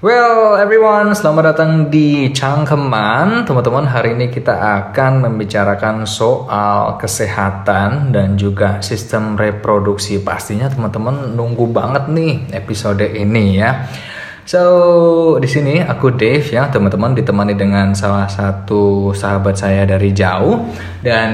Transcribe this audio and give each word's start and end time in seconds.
Well, 0.00 0.56
everyone, 0.56 1.12
selamat 1.12 1.44
datang 1.52 1.72
di 1.92 2.32
Cangkeman. 2.32 3.44
Teman-teman, 3.44 3.84
hari 3.84 4.16
ini 4.16 4.32
kita 4.32 4.56
akan 4.56 5.28
membicarakan 5.28 6.08
soal 6.08 6.96
kesehatan 6.96 8.08
dan 8.08 8.32
juga 8.40 8.80
sistem 8.80 9.36
reproduksi. 9.36 10.16
Pastinya 10.24 10.72
teman-teman 10.72 11.36
nunggu 11.36 11.68
banget 11.68 12.08
nih 12.16 12.48
episode 12.56 13.04
ini 13.12 13.60
ya. 13.60 13.92
So, 14.50 15.38
di 15.38 15.46
sini 15.46 15.78
aku 15.78 16.10
Dave 16.18 16.42
ya, 16.42 16.66
teman-teman 16.66 17.14
ditemani 17.14 17.54
dengan 17.54 17.94
salah 17.94 18.26
satu 18.26 19.14
sahabat 19.14 19.54
saya 19.54 19.86
dari 19.86 20.10
jauh 20.10 20.66
dan 21.06 21.30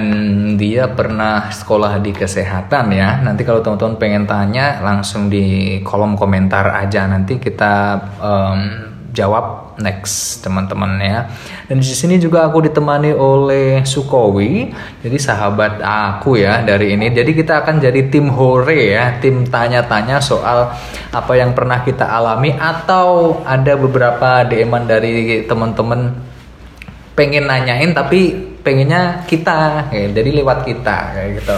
dia 0.60 0.84
pernah 0.92 1.48
sekolah 1.48 1.96
di 2.04 2.12
kesehatan 2.12 2.92
ya. 2.92 3.24
Nanti 3.24 3.40
kalau 3.48 3.64
teman-teman 3.64 3.96
pengen 3.96 4.24
tanya 4.28 4.84
langsung 4.84 5.32
di 5.32 5.80
kolom 5.80 6.12
komentar 6.12 6.76
aja 6.76 7.08
nanti 7.08 7.40
kita 7.40 7.74
um, 8.20 8.60
jawab 9.16 9.72
next 9.80 10.44
teman-teman 10.44 11.00
ya. 11.00 11.32
Dan 11.64 11.80
di 11.80 11.88
sini 11.88 12.20
juga 12.20 12.44
aku 12.44 12.68
ditemani 12.68 13.16
oleh 13.16 13.80
Sukowi, 13.80 14.68
jadi 15.00 15.16
sahabat 15.16 15.80
aku 15.80 16.36
ya 16.36 16.60
dari 16.60 16.92
ini. 16.92 17.08
Jadi 17.08 17.32
kita 17.32 17.64
akan 17.64 17.80
jadi 17.80 18.12
tim 18.12 18.28
hore 18.28 18.92
ya, 18.92 19.16
tim 19.16 19.48
tanya-tanya 19.48 20.20
soal 20.20 20.68
apa 21.08 21.32
yang 21.32 21.56
pernah 21.56 21.80
kita 21.80 22.04
alami 22.04 22.52
atau 22.52 23.40
ada 23.48 23.72
beberapa 23.80 24.44
DM 24.44 24.76
dari 24.84 25.48
teman-teman 25.48 26.12
pengen 27.16 27.48
nanyain 27.48 27.96
tapi 27.96 28.36
pengennya 28.60 29.24
kita, 29.24 29.88
ya, 29.88 30.12
jadi 30.12 30.44
lewat 30.44 30.68
kita 30.68 31.16
kayak 31.16 31.40
gitu. 31.40 31.56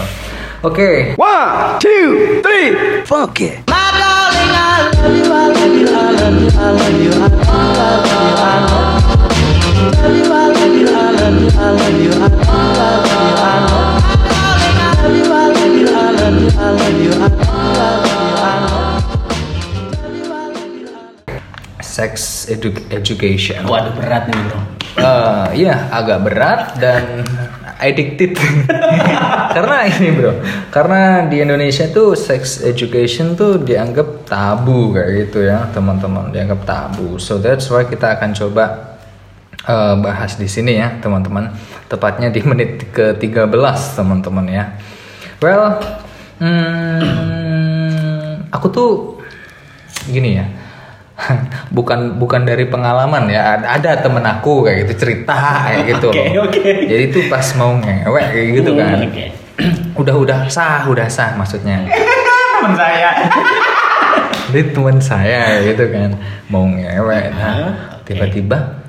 Oke. 0.63 1.15
One, 1.19 1.79
two, 1.79 2.39
three, 2.39 3.03
fuck 3.03 3.35
it. 3.43 3.63
Sex 21.79 22.47
edu- 22.47 22.85
education. 22.95 23.67
Waduh 23.67 23.91
berat 23.97 24.31
nih 24.31 24.39
bro. 24.47 24.59
Eh, 24.99 25.47
iya 25.63 25.87
agak 25.91 26.19
berat 26.27 26.75
dan 26.79 27.23
addicted. 27.79 28.35
Karena 29.55 29.87
ini 29.87 30.09
bro. 30.13 30.33
Karena 30.69 31.25
di 31.25 31.41
Indonesia 31.41 31.87
tuh 31.89 32.13
sex 32.13 32.61
education 32.61 33.33
tuh 33.33 33.63
dianggap 33.63 34.27
tabu 34.27 34.93
kayak 34.93 35.31
gitu 35.31 35.47
ya 35.47 35.71
teman-teman. 35.71 36.29
Dianggap 36.35 36.67
tabu. 36.67 37.17
So 37.17 37.39
that's 37.39 37.71
why 37.71 37.87
kita 37.87 38.19
akan 38.19 38.35
coba 38.35 38.95
eh, 39.63 39.95
bahas 40.03 40.35
di 40.35 40.45
sini 40.45 40.77
ya 40.77 40.99
teman-teman. 40.99 41.55
Tepatnya 41.89 42.29
di 42.29 42.43
menit 42.45 42.91
ke 42.93 43.17
13 43.17 43.49
teman-teman 43.97 44.45
ya. 44.51 44.77
Well 45.39 45.79
hmm, 46.43 47.89
aku 48.51 48.67
tuh 48.69 48.91
gini 50.09 50.39
ya 50.41 50.45
bukan 51.69 51.99
bukan 52.15 52.41
dari 52.43 52.65
pengalaman 52.65 53.27
ya 53.27 53.57
Ada- 53.59 53.99
temen 53.99 54.21
aku 54.21 54.63
kayak 54.63 54.83
gitu 54.83 54.93
cerita 54.99 55.35
kayak 55.63 55.83
gitu 55.89 56.07
Oke, 56.09 56.23
loh. 56.29 56.45
oke. 56.45 56.61
jadi 56.85 57.03
itu 57.05 57.19
pas 57.25 57.45
mau 57.55 57.71
ngewek 57.75 58.25
kayak 58.29 58.47
gitu 58.55 58.71
kan 58.73 58.95
Hmm, 58.95 59.07
oke. 59.07 59.25
udah 60.01 60.15
udah 60.17 60.39
sah 60.47 60.85
udah 60.85 61.07
sah 61.07 61.33
maksudnya 61.33 61.83
Temen 62.55 62.75
saya. 62.75 63.09
jadi 64.47 64.61
temen 64.69 64.97
saya 64.99 65.41
gitu 65.63 65.83
kan 65.87 66.11
mau 66.47 66.65
ngewek 66.65 67.25
nah 67.31 67.47
Ah, 67.47 67.71
tiba-tiba 68.03 68.81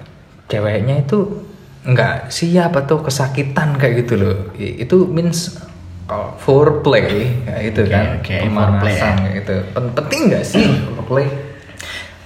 ceweknya 0.46 1.00
itu 1.00 1.46
nggak 1.82 2.28
siap 2.28 2.72
atau 2.74 2.98
kesakitan 2.98 3.72
kayak 3.74 4.00
gitu 4.00 4.14
loh 4.16 4.36
itu 4.56 5.04
means 5.06 5.60
uh, 6.06 6.32
foreplay 6.36 7.28
kayak 7.42 7.60
gitu 7.68 7.80
Oke, 7.82 7.90
kan 7.90 8.04
oke, 8.16 8.34
pemanasan 8.38 8.50
foreplay 8.50 8.94
ya. 8.94 9.10
kayak 9.14 9.32
gitu 9.36 9.54
Pen- 9.70 9.92
penting 9.94 10.20
nggak 10.26 10.44
sih 10.44 10.64
foreplay 10.88 11.26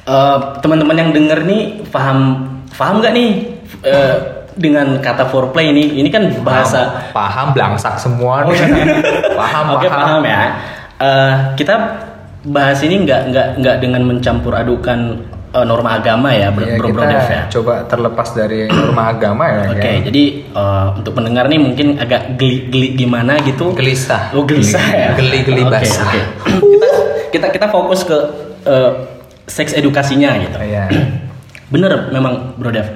Eh, 0.05 0.39
teman-teman 0.61 0.93
yang 0.95 1.11
denger 1.11 1.49
nih 1.49 1.63
paham 1.89 2.45
paham 2.71 3.01
nggak 3.01 3.13
nih 3.17 3.31
eh, 3.81 4.17
dengan 4.53 5.01
kata 5.01 5.25
foreplay 5.27 5.73
ini? 5.73 5.97
Ini 5.97 6.09
kan 6.13 6.29
bahasa 6.45 7.09
paham, 7.09 7.17
paham 7.17 7.47
belangsak 7.57 7.97
semua 7.97 8.45
nih. 8.45 8.53
paham 9.41 9.65
Oke 9.73 9.89
paham 9.89 10.21
ya. 10.21 10.61
Eh, 10.95 11.33
kita 11.57 11.75
bahas 12.45 12.85
ini 12.85 13.01
nggak 13.01 13.33
nggak 13.33 13.47
nggak 13.57 13.77
dengan 13.81 14.05
mencampur 14.05 14.53
adukan 14.53 15.25
eh, 15.57 15.65
norma 15.65 15.97
agama 15.97 16.37
ya, 16.37 16.53
bro, 16.53 16.69
Ya, 16.69 16.77
bro, 16.77 16.93
kita 16.93 17.01
bro 17.01 17.09
Dev 17.09 17.25
ya. 17.25 17.43
coba 17.49 17.75
terlepas 17.89 18.29
dari 18.37 18.69
norma 18.69 19.03
agama 19.09 19.45
ya 19.49 19.73
Oke, 19.73 19.81
kan? 19.81 19.97
jadi 20.05 20.25
eh, 20.53 20.87
untuk 21.01 21.13
pendengar 21.17 21.49
nih 21.49 21.57
mungkin 21.57 21.97
agak 21.97 22.37
geli-geli 22.37 22.93
gimana 22.93 23.41
gitu. 23.41 23.73
gelisah 23.73 24.37
Oh 24.37 24.45
gelisah 24.45 24.85
ya. 24.85 25.09
geli-geli 25.17 25.65
Oke, 25.65 25.73
basah 25.81 26.05
oke. 26.05 26.21
kita 26.61 26.89
kita 27.33 27.47
kita 27.57 27.67
fokus 27.73 28.05
ke 28.05 28.19
eh, 28.69 29.14
seks 29.47 29.77
edukasinya 29.77 30.37
gitu. 30.41 30.59
Iya. 30.60 30.88
Bener 31.72 32.12
memang 32.12 32.56
Bro 32.56 32.71
Dev. 32.72 32.88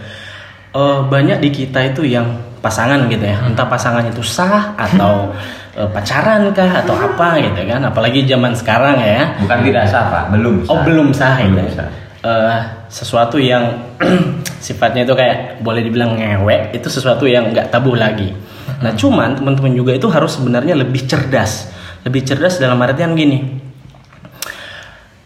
Eh, 0.69 0.99
banyak 1.09 1.41
di 1.41 1.51
kita 1.51 1.81
itu 1.93 2.05
yang 2.05 2.29
pasangan 2.61 3.09
gitu 3.09 3.25
ya. 3.25 3.41
Entah 3.45 3.65
pasangan 3.67 4.05
itu 4.05 4.21
sah 4.21 4.77
atau 4.77 5.33
eh, 5.79 5.89
pacaran 5.89 6.53
kah 6.53 6.85
atau 6.85 6.95
apa 6.95 7.41
gitu 7.41 7.61
kan. 7.65 7.81
Apalagi 7.85 8.29
zaman 8.29 8.53
sekarang 8.53 9.01
ya. 9.01 9.35
Bukan 9.41 9.59
tidak 9.65 9.85
sah 9.89 10.05
pak, 10.13 10.25
belum 10.37 10.55
sah. 10.65 10.71
Oh 10.73 10.79
belum 10.85 11.09
sah 11.17 11.35
Belum 11.41 11.65
itu. 11.65 11.77
sah. 11.77 11.89
Eh, 12.19 12.59
sesuatu 12.91 13.39
yang 13.39 13.79
sifatnya 14.65 15.07
itu 15.07 15.15
kayak 15.15 15.63
boleh 15.63 15.87
dibilang 15.87 16.19
ngewek 16.19 16.75
itu 16.75 16.89
sesuatu 16.91 17.25
yang 17.25 17.55
nggak 17.55 17.71
tabu 17.71 17.95
lagi. 17.95 18.35
Nah 18.79 18.93
cuman 18.95 19.39
teman-teman 19.39 19.73
juga 19.73 19.95
itu 19.97 20.07
harus 20.11 20.35
sebenarnya 20.37 20.75
lebih 20.77 21.07
cerdas, 21.09 21.73
lebih 22.05 22.23
cerdas 22.27 22.59
dalam 22.59 22.79
artian 22.83 23.15
gini. 23.15 23.58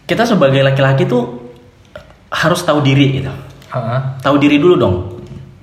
Kita 0.06 0.26
sebagai 0.26 0.60
laki-laki 0.66 1.06
tuh 1.06 1.42
harus 2.32 2.60
tahu 2.64 2.80
diri 2.80 3.22
gitu. 3.22 3.32
Hah? 3.72 4.18
Tahu 4.20 4.36
diri 4.36 4.56
dulu 4.60 4.74
dong. 4.76 4.96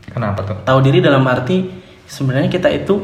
kenapa 0.10 0.42
tuh 0.42 0.58
Tahu 0.66 0.80
diri 0.82 1.06
dalam 1.06 1.22
arti 1.30 1.70
sebenarnya 2.10 2.50
kita 2.50 2.66
itu 2.74 2.98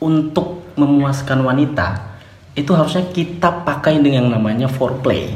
untuk 0.00 0.72
memuaskan 0.80 1.44
wanita 1.44 2.10
itu 2.56 2.72
harusnya 2.72 3.04
kita 3.12 3.62
pakai 3.62 4.00
dengan 4.00 4.26
yang 4.26 4.28
namanya 4.32 4.66
foreplay. 4.66 5.30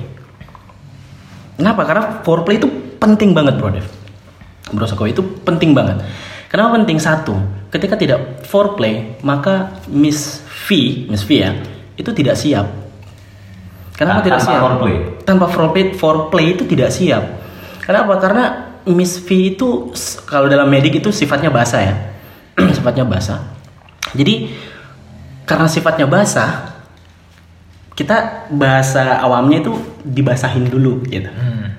Kenapa? 1.54 1.86
Karena 1.86 2.04
foreplay 2.26 2.58
itu 2.58 2.66
penting 2.98 3.30
banget, 3.30 3.54
Bro 3.60 3.70
Dev. 3.70 3.86
Bro 4.74 4.86
Sako 4.90 5.06
itu 5.06 5.22
penting 5.46 5.70
banget. 5.76 6.02
Kenapa 6.50 6.74
penting? 6.82 6.98
Satu, 6.98 7.34
ketika 7.70 7.94
tidak 7.94 8.42
foreplay, 8.46 9.14
maka 9.22 9.78
Miss 9.86 10.42
V, 10.66 11.06
Miss 11.06 11.22
V 11.22 11.30
ya, 11.38 11.54
itu 11.94 12.10
tidak 12.10 12.34
siap. 12.34 12.66
Kenapa 13.94 14.20
Tan- 14.20 14.26
tidak 14.26 14.38
tanpa 14.42 14.50
siap? 14.50 14.62
foreplay? 14.62 14.94
Tanpa 15.22 15.46
foreplay, 15.46 15.84
foreplay 15.94 16.46
itu 16.58 16.62
tidak 16.66 16.90
siap. 16.90 17.24
Kenapa? 17.86 18.18
Karena 18.18 18.44
Miss 18.90 19.22
V 19.22 19.28
itu 19.54 19.94
kalau 20.26 20.50
dalam 20.50 20.66
medik 20.68 20.98
itu 20.98 21.08
sifatnya 21.14 21.48
basah 21.48 21.80
ya, 21.80 21.94
sifatnya 22.76 23.06
basah. 23.06 23.40
Jadi 24.12 24.50
karena 25.46 25.68
sifatnya 25.70 26.04
basah, 26.10 26.74
kita 27.94 28.48
bahasa 28.50 29.22
awamnya 29.22 29.62
itu 29.62 29.72
dibasahin 30.02 30.66
dulu 30.66 31.06
gitu. 31.06 31.30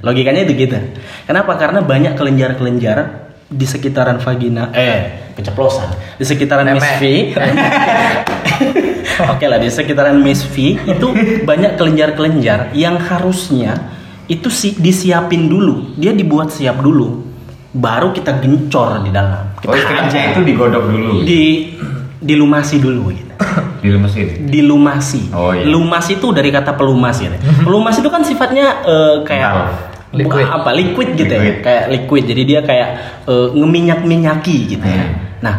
Logikanya 0.01 0.45
itu 0.47 0.53
gitu. 0.69 0.77
Kenapa? 1.25 1.57
Karena 1.59 1.81
banyak 1.83 2.15
kelenjar-kelenjar 2.15 3.27
di 3.45 3.65
sekitaran 3.69 4.17
vagina 4.17 4.73
eh 4.73 5.29
keceplosan 5.37 6.17
di 6.17 6.25
sekitaran 6.25 6.65
Miss 6.73 6.89
V. 6.97 7.03
Oke 9.15 9.45
lah 9.47 9.57
di 9.57 9.71
sekitaran 9.71 10.19
Miss 10.19 10.43
V 10.43 10.75
itu 10.75 11.07
banyak 11.43 11.79
kelenjar-kelenjar 11.79 12.75
yang 12.75 12.99
harusnya 12.99 13.95
itu 14.25 14.49
sih 14.49 14.75
disiapin 14.75 15.47
dulu. 15.47 15.95
Dia 15.95 16.11
dibuat 16.11 16.49
siap 16.49 16.81
dulu. 16.81 17.23
Baru 17.71 18.11
kita 18.11 18.39
gencor 18.39 19.03
di 19.03 19.11
dalam. 19.11 19.51
Kita 19.59 19.71
Oh 19.71 19.75
hajar. 19.75 20.31
itu 20.33 20.41
digodok 20.43 20.83
dulu. 20.87 21.11
di 21.23 21.71
dilumasi 22.19 22.79
dulu 22.79 23.11
gitu. 23.13 23.33
Di 23.85 23.93
mesin. 23.93 24.49
Dilumasi. 24.49 25.29
Oh, 25.29 25.53
iya. 25.53 25.61
Lumas 25.61 26.09
itu 26.09 26.33
dari 26.33 26.49
kata 26.49 26.73
pelumas 26.73 27.21
gitu. 27.21 27.37
Pelumas 27.67 27.93
itu 28.01 28.09
kan 28.09 28.25
sifatnya 28.25 28.81
eh, 28.81 29.15
kayak 29.21 29.51
Kental. 29.53 29.69
Liquid. 30.15 30.45
apa? 30.47 30.69
Liquid 30.73 31.09
gitu 31.13 31.29
ya. 31.29 31.37
Liquid. 31.43 31.57
Kayak 31.61 31.83
liquid. 31.93 32.23
Jadi 32.25 32.41
dia 32.49 32.59
kayak 32.65 32.89
eh, 33.29 33.47
ngeminyak-minyaki 33.53 34.57
gitu 34.73 34.81
ya. 34.81 35.05
Hmm. 35.05 35.13
Nah, 35.45 35.55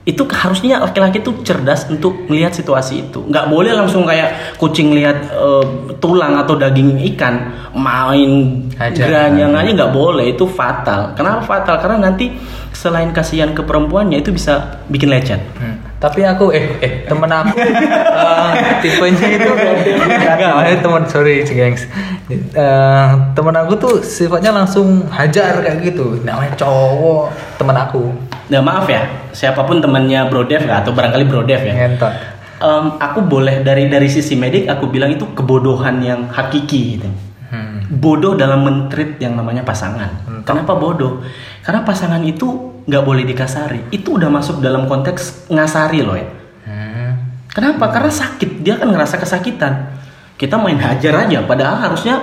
itu 0.00 0.24
harusnya 0.32 0.80
laki-laki 0.80 1.20
tuh 1.20 1.44
cerdas 1.44 1.84
untuk 1.92 2.24
melihat 2.24 2.56
situasi 2.56 3.04
itu. 3.08 3.20
Nggak 3.20 3.52
boleh 3.52 3.76
langsung 3.76 4.08
kayak 4.08 4.56
kucing 4.56 4.96
lihat 4.96 5.28
eh, 5.28 5.64
tulang 6.00 6.40
atau 6.40 6.56
daging 6.56 6.96
ikan 7.14 7.52
main 7.76 8.64
geranyang 8.96 9.52
aja 9.52 9.70
nggak 9.76 9.92
boleh. 9.92 10.32
Itu 10.32 10.48
fatal. 10.48 11.12
Kenapa 11.12 11.44
fatal? 11.44 11.76
Karena 11.84 12.08
nanti 12.08 12.32
selain 12.72 13.12
kasihan 13.12 13.52
ke 13.52 13.60
perempuannya 13.60 14.24
itu 14.24 14.32
bisa 14.32 14.80
bikin 14.88 15.12
lecet. 15.12 15.36
Hmm. 15.60 15.76
Tapi 16.00 16.24
aku 16.24 16.48
eh 16.48 16.80
eh 16.80 16.92
temen 17.04 17.28
aku 17.28 17.60
eh, 17.60 18.52
tipenya 18.80 19.26
itu 19.36 19.52
enggak, 19.52 20.52
maksudnya 20.56 20.80
temen 20.80 21.02
sorry 21.12 21.44
gengs. 21.44 21.84
Eh, 22.32 23.08
temen 23.36 23.52
aku 23.52 23.76
tuh 23.76 23.94
sifatnya 24.00 24.48
langsung 24.48 25.04
hajar 25.12 25.60
kayak 25.60 25.84
gitu. 25.84 26.24
Namanya 26.24 26.56
cowok 26.56 27.28
temen 27.60 27.76
aku. 27.76 28.29
Nah 28.50 28.60
maaf 28.60 28.86
ya, 28.86 29.06
siapa 29.30 29.62
pun 29.62 29.78
temannya 29.78 30.26
Bro 30.26 30.44
Dev 30.44 30.66
nggak 30.66 30.82
atau 30.82 30.92
barangkali 30.92 31.24
Bro 31.24 31.46
Dev 31.46 31.62
ya. 31.62 31.74
Ngentot. 31.86 32.12
Em, 32.60 32.86
aku 32.98 33.22
boleh 33.22 33.62
dari 33.62 33.86
dari 33.86 34.10
sisi 34.10 34.34
medik 34.34 34.66
aku 34.66 34.90
bilang 34.90 35.08
itu 35.08 35.24
kebodohan 35.32 36.02
yang 36.02 36.26
hakiki 36.28 36.98
gitu. 36.98 37.08
Hmm. 37.48 37.86
Bodoh 37.88 38.34
dalam 38.34 38.62
mentreat 38.62 39.16
yang 39.16 39.34
namanya 39.34 39.62
pasangan. 39.62 40.26
Kenapa 40.42 40.74
bodoh? 40.74 41.22
Karena 41.62 41.82
pasangan 41.82 42.20
itu 42.20 42.46
nggak 42.84 43.02
boleh 43.02 43.22
dikasari. 43.22 43.88
Itu 43.90 44.18
udah 44.18 44.28
masuk 44.28 44.58
dalam 44.58 44.84
konteks 44.84 45.46
ngasari 45.48 46.02
loh 46.02 46.18
ya. 46.18 46.26
Hmm. 46.66 47.10
Kenapa? 47.48 47.86
Karena 47.88 48.10
sakit. 48.10 48.60
Dia 48.60 48.76
kan 48.76 48.90
ngerasa 48.90 49.14
kesakitan. 49.16 49.94
Kita 50.34 50.58
main 50.58 50.78
hajar 50.78 51.26
aja. 51.26 51.42
Padahal 51.44 51.76
harusnya 51.80 52.18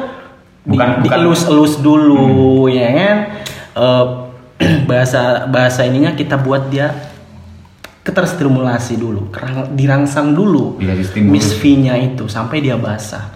di, 0.64 0.76
Bukan- 0.76 1.02
bukan- 1.02 1.18
dielus-elus 1.24 1.80
dulu, 1.80 2.68
ya 2.68 2.88
kan? 2.92 3.18
Eh, 3.78 4.06
bahasa 4.90 5.46
bahasa 5.46 5.86
ininya 5.86 6.14
kita 6.14 6.38
buat 6.38 6.70
dia 6.70 6.94
keterstimulasi 8.02 8.96
dulu, 8.96 9.28
kerang- 9.30 9.76
dirangsang 9.76 10.32
dulu. 10.32 10.80
Miss 11.28 11.52
V-nya 11.60 12.00
itu 12.00 12.32
sampai 12.32 12.64
dia 12.64 12.80
basah. 12.80 13.36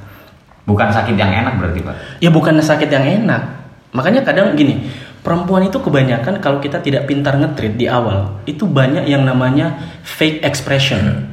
Bukan 0.64 0.88
sakit 0.88 1.20
yang 1.20 1.28
enak 1.44 1.60
berarti 1.60 1.80
pak. 1.84 1.96
Ya 2.24 2.32
bukan 2.32 2.56
sakit 2.56 2.88
yang 2.88 3.04
enak. 3.04 3.44
Makanya 3.92 4.24
kadang 4.24 4.56
gini, 4.56 4.88
perempuan 5.20 5.68
itu 5.68 5.76
kebanyakan 5.84 6.40
kalau 6.40 6.64
kita 6.64 6.80
tidak 6.80 7.04
pintar 7.04 7.36
ngetrit 7.36 7.76
di 7.76 7.92
awal, 7.92 8.40
itu 8.48 8.64
banyak 8.64 9.04
yang 9.12 9.28
namanya 9.28 9.76
fake 10.08 10.40
expression. 10.48 11.28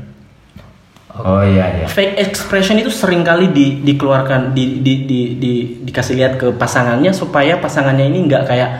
Oh 1.18 1.42
iya 1.42 1.82
iya. 1.82 1.86
Fake 1.86 2.18
expression 2.18 2.78
itu 2.78 2.90
sering 2.90 3.22
kali 3.22 3.50
di, 3.54 3.82
dikeluarkan, 3.82 4.54
di, 4.54 4.82
di, 4.82 5.06
di, 5.06 5.20
di- 5.38 5.66
dikasih 5.86 6.14
lihat 6.18 6.32
ke 6.38 6.50
pasangannya 6.54 7.14
supaya 7.14 7.58
pasangannya 7.58 8.06
ini 8.10 8.26
nggak 8.26 8.42
kayak 8.46 8.70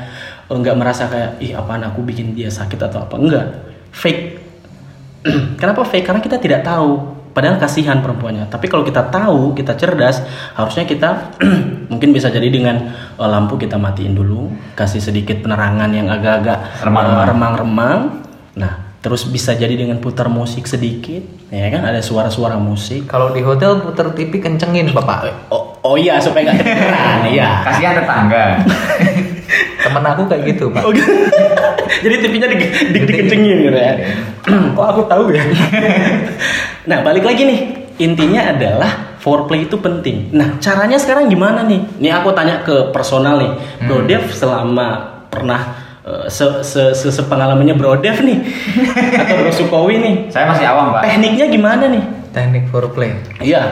nggak 0.48 0.76
merasa 0.76 1.04
kayak 1.06 1.30
ih 1.38 1.52
apaan 1.52 1.84
aku 1.84 2.00
bikin 2.00 2.32
dia 2.32 2.48
sakit 2.48 2.80
atau 2.80 3.04
apa? 3.04 3.20
Enggak 3.20 3.46
fake. 3.92 4.22
Kenapa 5.60 5.84
fake? 5.84 6.06
Karena 6.06 6.20
kita 6.20 6.40
tidak 6.40 6.64
tahu. 6.64 7.16
Padahal 7.28 7.60
kasihan 7.60 8.02
perempuannya. 8.02 8.50
Tapi 8.50 8.66
kalau 8.66 8.82
kita 8.82 9.12
tahu 9.12 9.54
kita 9.54 9.76
cerdas 9.76 10.24
harusnya 10.56 10.82
kita 10.82 11.38
mungkin 11.92 12.10
bisa 12.10 12.32
jadi 12.32 12.48
dengan 12.48 12.90
eh, 13.14 13.28
lampu 13.28 13.54
kita 13.54 13.78
matiin 13.78 14.16
dulu 14.16 14.48
kasih 14.74 14.98
sedikit 14.98 15.38
penerangan 15.44 15.92
yang 15.92 16.08
agak-agak 16.08 16.82
Remang-remang. 16.82 17.22
eh, 17.22 17.26
remang-remang. 17.30 18.00
Nah 18.58 18.72
terus 18.98 19.22
bisa 19.30 19.54
jadi 19.54 19.78
dengan 19.78 20.02
putar 20.02 20.26
musik 20.26 20.66
sedikit 20.66 21.22
ya 21.54 21.70
kan? 21.70 21.86
Ada 21.86 22.02
suara-suara 22.02 22.58
musik. 22.58 23.06
Kalau 23.06 23.30
di 23.30 23.44
hotel 23.44 23.78
puter 23.86 24.10
TV 24.16 24.42
kencengin 24.42 24.90
bapak. 24.90 25.46
oh, 25.54 25.78
oh 25.84 25.94
iya 25.94 26.18
supaya 26.18 26.50
nggak 26.50 26.58
kedengeran 26.58 27.20
iya 27.30 27.62
Kasihan 27.62 27.94
tetangga. 28.02 28.44
Temen 29.88 30.04
aku 30.04 30.22
kayak 30.28 30.42
gitu 30.52 30.64
pak. 30.68 30.82
Oh, 30.84 30.92
gitu. 30.96 31.12
Jadi 31.98 32.14
TV-nya 32.22 32.48
di, 32.52 32.56
di, 32.94 33.00
dikencengin 33.02 33.56
gitu 33.68 33.78
ya. 33.78 33.92
Kok 34.76 34.86
aku 34.86 35.02
tahu 35.08 35.32
ya? 35.32 35.42
nah, 36.90 37.00
balik 37.02 37.24
lagi 37.24 37.42
nih. 37.48 37.60
Intinya 37.98 38.54
adalah 38.54 39.18
foreplay 39.18 39.66
itu 39.66 39.74
penting. 39.82 40.30
Nah, 40.30 40.62
caranya 40.62 40.94
sekarang 41.00 41.26
gimana 41.26 41.66
nih? 41.66 41.82
Nih 41.98 42.12
aku 42.14 42.30
tanya 42.30 42.62
ke 42.62 42.94
personal 42.94 43.42
nih. 43.42 43.52
Bro 43.90 44.06
Dev 44.06 44.30
selama 44.30 45.18
pernah 45.26 45.74
eh, 46.06 46.26
se, 46.30 46.62
se, 46.62 46.94
se, 46.94 47.08
sepengalamannya 47.10 47.74
Bro 47.74 47.98
Dev 47.98 48.22
nih 48.22 48.38
atau 49.26 49.34
Bro 49.42 49.50
Sukowi 49.50 49.98
nih. 49.98 50.14
Saya 50.30 50.46
masih 50.46 50.66
awam 50.70 50.94
pak. 50.94 51.10
Tekniknya 51.10 51.46
gimana 51.50 51.84
nih? 51.90 52.02
Teknik 52.30 52.70
foreplay. 52.70 53.18
Iya. 53.42 53.62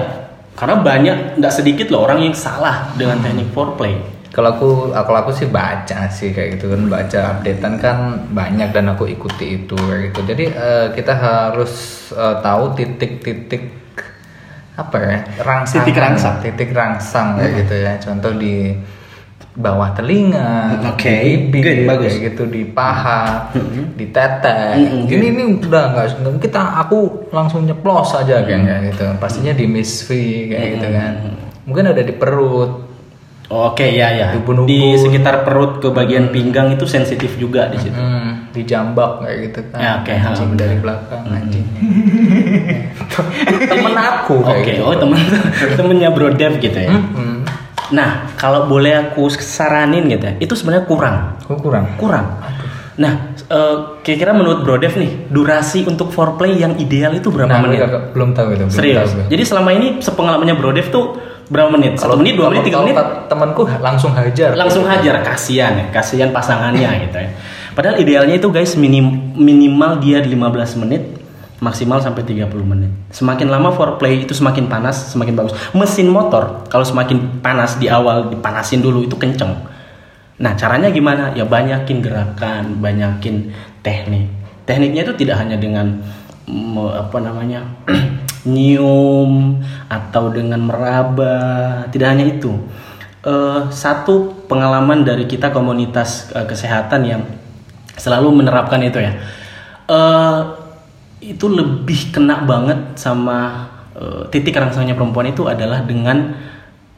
Karena 0.57 0.81
banyak 0.81 1.39
nggak 1.39 1.53
sedikit 1.53 1.93
loh 1.93 2.09
orang 2.09 2.25
yang 2.27 2.35
salah 2.35 2.91
dengan 2.99 3.21
teknik 3.23 3.53
foreplay. 3.55 4.16
Kalau 4.37 4.53
aku, 4.53 4.69
kalau 4.93 5.19
aku 5.25 5.33
sih 5.33 5.49
baca 5.49 6.13
sih 6.13 6.29
kayak 6.29 6.61
gitu 6.61 6.69
kan 6.69 6.93
baca 6.93 7.21
updatean 7.33 7.75
kan 7.81 7.97
banyak 8.29 8.69
dan 8.69 8.93
aku 8.93 9.09
ikuti 9.09 9.65
itu 9.65 9.73
kayak 9.73 10.13
gitu. 10.13 10.21
Jadi 10.29 10.45
eh, 10.53 10.87
kita 10.93 11.17
harus 11.17 11.73
eh, 12.13 12.37
tahu 12.45 12.77
titik-titik 12.77 13.73
apa 14.77 14.97
ya 15.01 15.19
rangsang 15.41 15.89
Titik 15.89 15.97
rangsang. 15.97 16.37
titik 16.45 16.71
rangsang 16.77 17.41
kayak 17.41 17.53
gitu 17.65 17.75
ya. 17.81 17.93
Contoh 17.97 18.37
di 18.37 18.77
bawah 19.57 19.89
telinga, 19.97 20.85
Oke, 20.93 21.09
di 21.09 21.49
bibir, 21.49 21.89
bagus. 21.89 22.21
kayak 22.21 22.37
gitu 22.37 22.45
di 22.45 22.69
paha, 22.69 23.49
di 23.97 24.13
tete. 24.13 24.77
Mm-mm, 24.77 25.09
Ini 25.09 25.27
ini 25.33 25.43
udah 25.65 25.85
nggak 25.97 26.37
kita 26.45 26.61
aku 26.85 27.33
langsung 27.33 27.65
nyeplos 27.65 28.13
aja 28.13 28.45
kayak 28.45 28.93
gitu. 28.93 29.09
Pastinya 29.17 29.57
di 29.57 29.65
Miss 29.65 30.05
V 30.05 30.13
kayak 30.53 30.67
gitu 30.77 30.87
kan. 30.93 31.13
Mungkin 31.65 31.85
ada 31.89 32.05
di 32.05 32.13
perut, 32.13 32.86
Oke, 33.47 33.89
ya 33.89 34.11
ya. 34.11 34.27
Ubun-ubun. 34.35 34.67
Di 34.67 34.95
sekitar 34.97 35.43
perut 35.43 35.79
ke 35.79 35.89
bagian 35.89 36.29
pinggang 36.29 36.69
itu 36.69 36.83
sensitif 36.83 37.37
juga 37.37 37.67
di 37.67 37.79
situ. 37.79 37.95
Hmm, 37.95 38.51
dijambak 38.51 39.23
kayak 39.23 39.37
gitu 39.45 39.59
kan. 39.71 39.79
Ya, 39.79 39.91
oke, 39.97 40.11
Anjing 40.11 40.51
dari 40.55 40.77
belakang 40.77 41.23
anjing. 41.25 41.65
Temen 43.67 43.95
aku 43.95 44.43
Oke, 44.43 44.69
gitu. 44.69 44.83
oh 44.83 44.93
temen 44.93 45.17
temennya 45.79 46.11
Bro 46.11 46.35
Dev 46.35 46.59
gitu 46.59 46.75
ya. 46.75 46.91
Hmm, 46.91 47.47
Nah, 47.87 48.27
kalau 48.35 48.67
boleh 48.67 48.91
aku 48.91 49.31
saranin 49.31 50.05
gitu 50.09 50.21
ya, 50.21 50.33
itu 50.37 50.53
sebenarnya 50.53 50.85
kurang, 50.85 51.39
kok 51.39 51.57
kurang. 51.57 51.85
kurang. 51.95 52.27
Nah, 52.97 53.37
eh, 53.39 53.75
kira-kira 54.03 54.33
menurut 54.33 54.61
Bro 54.61 54.81
Dev 54.81 54.93
nih, 54.93 55.29
durasi 55.29 55.85
untuk 55.85 56.11
foreplay 56.11 56.57
yang 56.57 56.75
ideal 56.75 57.13
itu 57.13 57.31
berapa 57.31 57.47
Nah, 57.47 57.61
menit? 57.63 57.79
belum 58.11 58.35
tahu 58.35 58.47
itu. 58.51 58.59
belum 58.59 58.69
Serius. 58.75 59.15
tahu. 59.15 59.31
Jadi 59.31 59.43
selama 59.45 59.71
ini 59.71 59.87
sepengalamannya 59.97 60.55
Bro 60.57 60.73
Dev 60.73 60.89
tuh 60.91 61.05
berapa 61.47 61.71
menit? 61.71 61.95
Satu 61.99 62.19
menit, 62.19 62.35
dua 62.35 62.51
menit, 62.51 62.67
tiga 62.67 62.83
menit? 62.83 62.99
Temanku 63.31 63.67
langsung 63.79 64.11
hajar. 64.15 64.55
langsung 64.59 64.83
hajar 64.87 65.23
kasihan 65.23 65.73
ya 65.79 65.87
kasihan 65.95 66.31
pasangannya 66.31 66.91
gitu 67.07 67.19
ya 67.19 67.31
padahal 67.77 68.01
idealnya 68.01 68.41
itu 68.41 68.49
guys 68.49 68.75
minim, 68.75 69.35
minimal 69.37 70.01
dia 70.01 70.25
15 70.25 70.83
menit 70.83 71.03
maksimal 71.61 72.01
sampai 72.05 72.25
30 72.25 72.49
menit 72.65 72.93
semakin 73.13 73.49
lama 73.49 73.73
foreplay 73.73 74.25
itu 74.25 74.37
semakin 74.37 74.69
panas 74.69 75.13
semakin 75.13 75.35
bagus 75.37 75.57
mesin 75.73 76.09
motor 76.09 76.69
kalau 76.69 76.85
semakin 76.85 77.41
panas 77.41 77.81
di 77.81 77.89
awal 77.89 78.29
dipanasin 78.29 78.85
dulu 78.85 79.05
itu 79.05 79.17
kenceng 79.17 79.57
nah 80.37 80.53
caranya 80.53 80.93
gimana 80.93 81.33
ya 81.33 81.49
banyakin 81.49 82.05
gerakan 82.05 82.77
banyakin 82.77 83.57
teknik 83.81 84.29
tekniknya 84.69 85.09
itu 85.09 85.17
tidak 85.17 85.41
hanya 85.41 85.57
dengan 85.57 85.97
apa 86.93 87.19
namanya 87.25 87.65
nyium 88.47 89.61
atau 89.91 90.31
dengan 90.31 90.63
meraba 90.63 91.37
tidak 91.91 92.09
hanya 92.15 92.27
itu 92.31 92.55
Eh, 93.27 93.61
satu 93.75 94.47
pengalaman 94.47 95.03
dari 95.03 95.27
kita 95.27 95.51
komunitas 95.51 96.31
eh, 96.31 96.47
kesehatan 96.47 97.03
yang 97.03 97.27
selalu 97.99 98.31
menerapkan 98.39 98.79
itu 98.87 99.03
ya 99.03 99.19
Eh, 99.91 100.41
itu 101.35 101.51
lebih 101.51 102.15
kena 102.15 102.47
banget 102.47 102.95
sama 102.95 103.67
eh, 103.99 104.31
titik 104.31 104.55
rangsangnya 104.55 104.95
perempuan 104.95 105.27
itu 105.27 105.43
adalah 105.51 105.83
dengan 105.83 106.39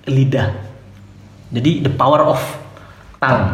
lidah 0.04 0.68
jadi 1.48 1.88
the 1.88 1.92
power 1.96 2.20
of 2.28 2.40
tongue. 3.16 3.48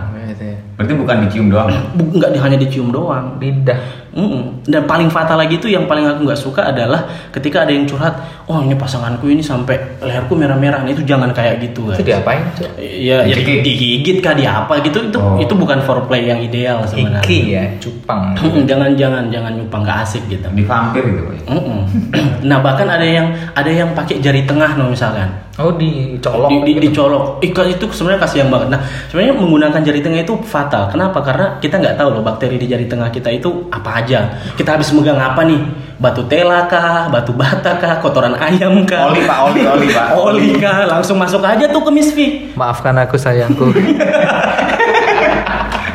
Berarti 0.74 0.92
bukan 0.98 1.16
dicium 1.26 1.46
doang. 1.46 1.70
Nggak 2.18 2.30
hanya 2.42 2.58
dicium 2.58 2.90
doang 2.90 3.38
Lidah. 3.38 4.03
Mm-mm. 4.14 4.62
Dan 4.62 4.86
paling 4.86 5.10
fatal 5.10 5.34
lagi 5.34 5.58
itu 5.58 5.66
yang 5.66 5.90
paling 5.90 6.06
aku 6.06 6.22
nggak 6.22 6.38
suka 6.38 6.70
adalah 6.70 7.02
ketika 7.34 7.66
ada 7.66 7.74
yang 7.74 7.82
curhat, 7.82 8.14
oh 8.46 8.62
ini 8.62 8.78
pasanganku 8.78 9.26
ini 9.26 9.42
sampai 9.42 9.98
leherku 9.98 10.38
merah-merah, 10.38 10.86
nah, 10.86 10.90
itu 10.90 11.02
jangan 11.02 11.34
kayak 11.34 11.58
gitu 11.58 11.90
Itu 11.90 11.98
guys. 11.98 12.22
diapain? 12.22 12.46
Cok? 12.54 12.78
Ya, 12.78 13.26
ya 13.26 13.34
Digigit. 13.34 14.22
kah, 14.22 14.38
di 14.38 14.46
apa 14.46 14.78
gitu 14.86 15.10
itu 15.10 15.18
Oh. 15.18 15.34
itu 15.42 15.50
bukan 15.50 15.82
foreplay 15.82 16.30
yang 16.30 16.38
ideal 16.38 16.86
sebenarnya. 16.86 17.26
Iki 17.26 17.38
ya, 17.50 17.64
cupang. 17.82 18.38
jangan 18.70 18.94
jangan 18.94 19.26
jangan 19.34 19.50
nyupang 19.58 19.82
nggak 19.82 19.98
asik 20.06 20.22
gitu. 20.30 20.46
Di 20.46 20.62
vampir 20.62 21.02
gitu 21.10 21.22
pak. 21.26 21.34
Mm-mm. 21.50 21.80
nah 22.48 22.62
bahkan 22.62 22.86
ada 22.86 23.04
yang 23.04 23.34
ada 23.50 23.70
yang 23.70 23.90
pakai 23.92 24.22
jari 24.22 24.46
tengah 24.46 24.78
no 24.78 24.94
misalkan 24.94 25.26
Oh 25.54 25.70
dicolok. 25.70 26.50
di, 26.50 26.56
di, 26.66 26.72
gitu. 26.74 26.82
dicolok. 26.90 27.38
Ika 27.38 27.62
itu 27.70 27.86
sebenarnya 27.94 28.26
kasihan 28.26 28.50
banget. 28.50 28.74
Nah 28.74 28.80
sebenarnya 29.06 29.34
menggunakan 29.38 29.80
jari 29.86 30.00
tengah 30.02 30.20
itu 30.26 30.34
fatal. 30.42 30.90
Kenapa? 30.90 31.22
Karena 31.22 31.46
kita 31.62 31.78
nggak 31.78 31.94
tahu 31.94 32.08
loh 32.10 32.22
bakteri 32.26 32.58
di 32.58 32.66
jari 32.66 32.90
tengah 32.90 33.06
kita 33.14 33.30
itu 33.30 33.70
apa 33.70 34.02
aja. 34.02 34.34
Kita 34.58 34.74
habis 34.74 34.90
megang 34.90 35.14
apa 35.14 35.46
nih? 35.46 35.62
Batu 36.02 36.26
tela 36.26 36.66
kah? 36.66 37.06
Batu 37.06 37.30
bata 37.38 37.78
kah? 37.78 38.02
Kotoran 38.02 38.34
ayam 38.34 38.82
kah? 38.82 39.14
Oli 39.14 39.22
pak, 39.22 39.38
oli, 39.46 39.62
oli 39.62 39.86
pak. 39.94 40.08
oli 40.26 40.48
kah? 40.58 40.90
Langsung 40.90 41.22
masuk 41.22 41.38
aja 41.46 41.70
tuh 41.70 41.86
ke 41.86 41.90
misfi 41.94 42.26
Maafkan 42.58 42.98
aku 42.98 43.14
sayangku. 43.14 43.70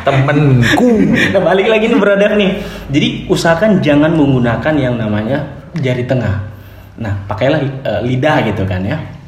Temenku. 0.00 0.90
nah 1.36 1.44
balik 1.44 1.68
lagi 1.68 1.92
nih 1.92 2.00
brother 2.00 2.32
nih. 2.32 2.64
Jadi 2.88 3.28
usahakan 3.28 3.84
jangan 3.84 4.16
menggunakan 4.16 4.74
yang 4.80 4.96
namanya 4.96 5.44
jari 5.76 6.08
tengah. 6.08 6.48
Nah 6.96 7.12
pakailah 7.28 7.60
eh, 7.60 8.00
lidah 8.08 8.40
gitu 8.48 8.64
kan 8.64 8.80
ya 8.80 9.19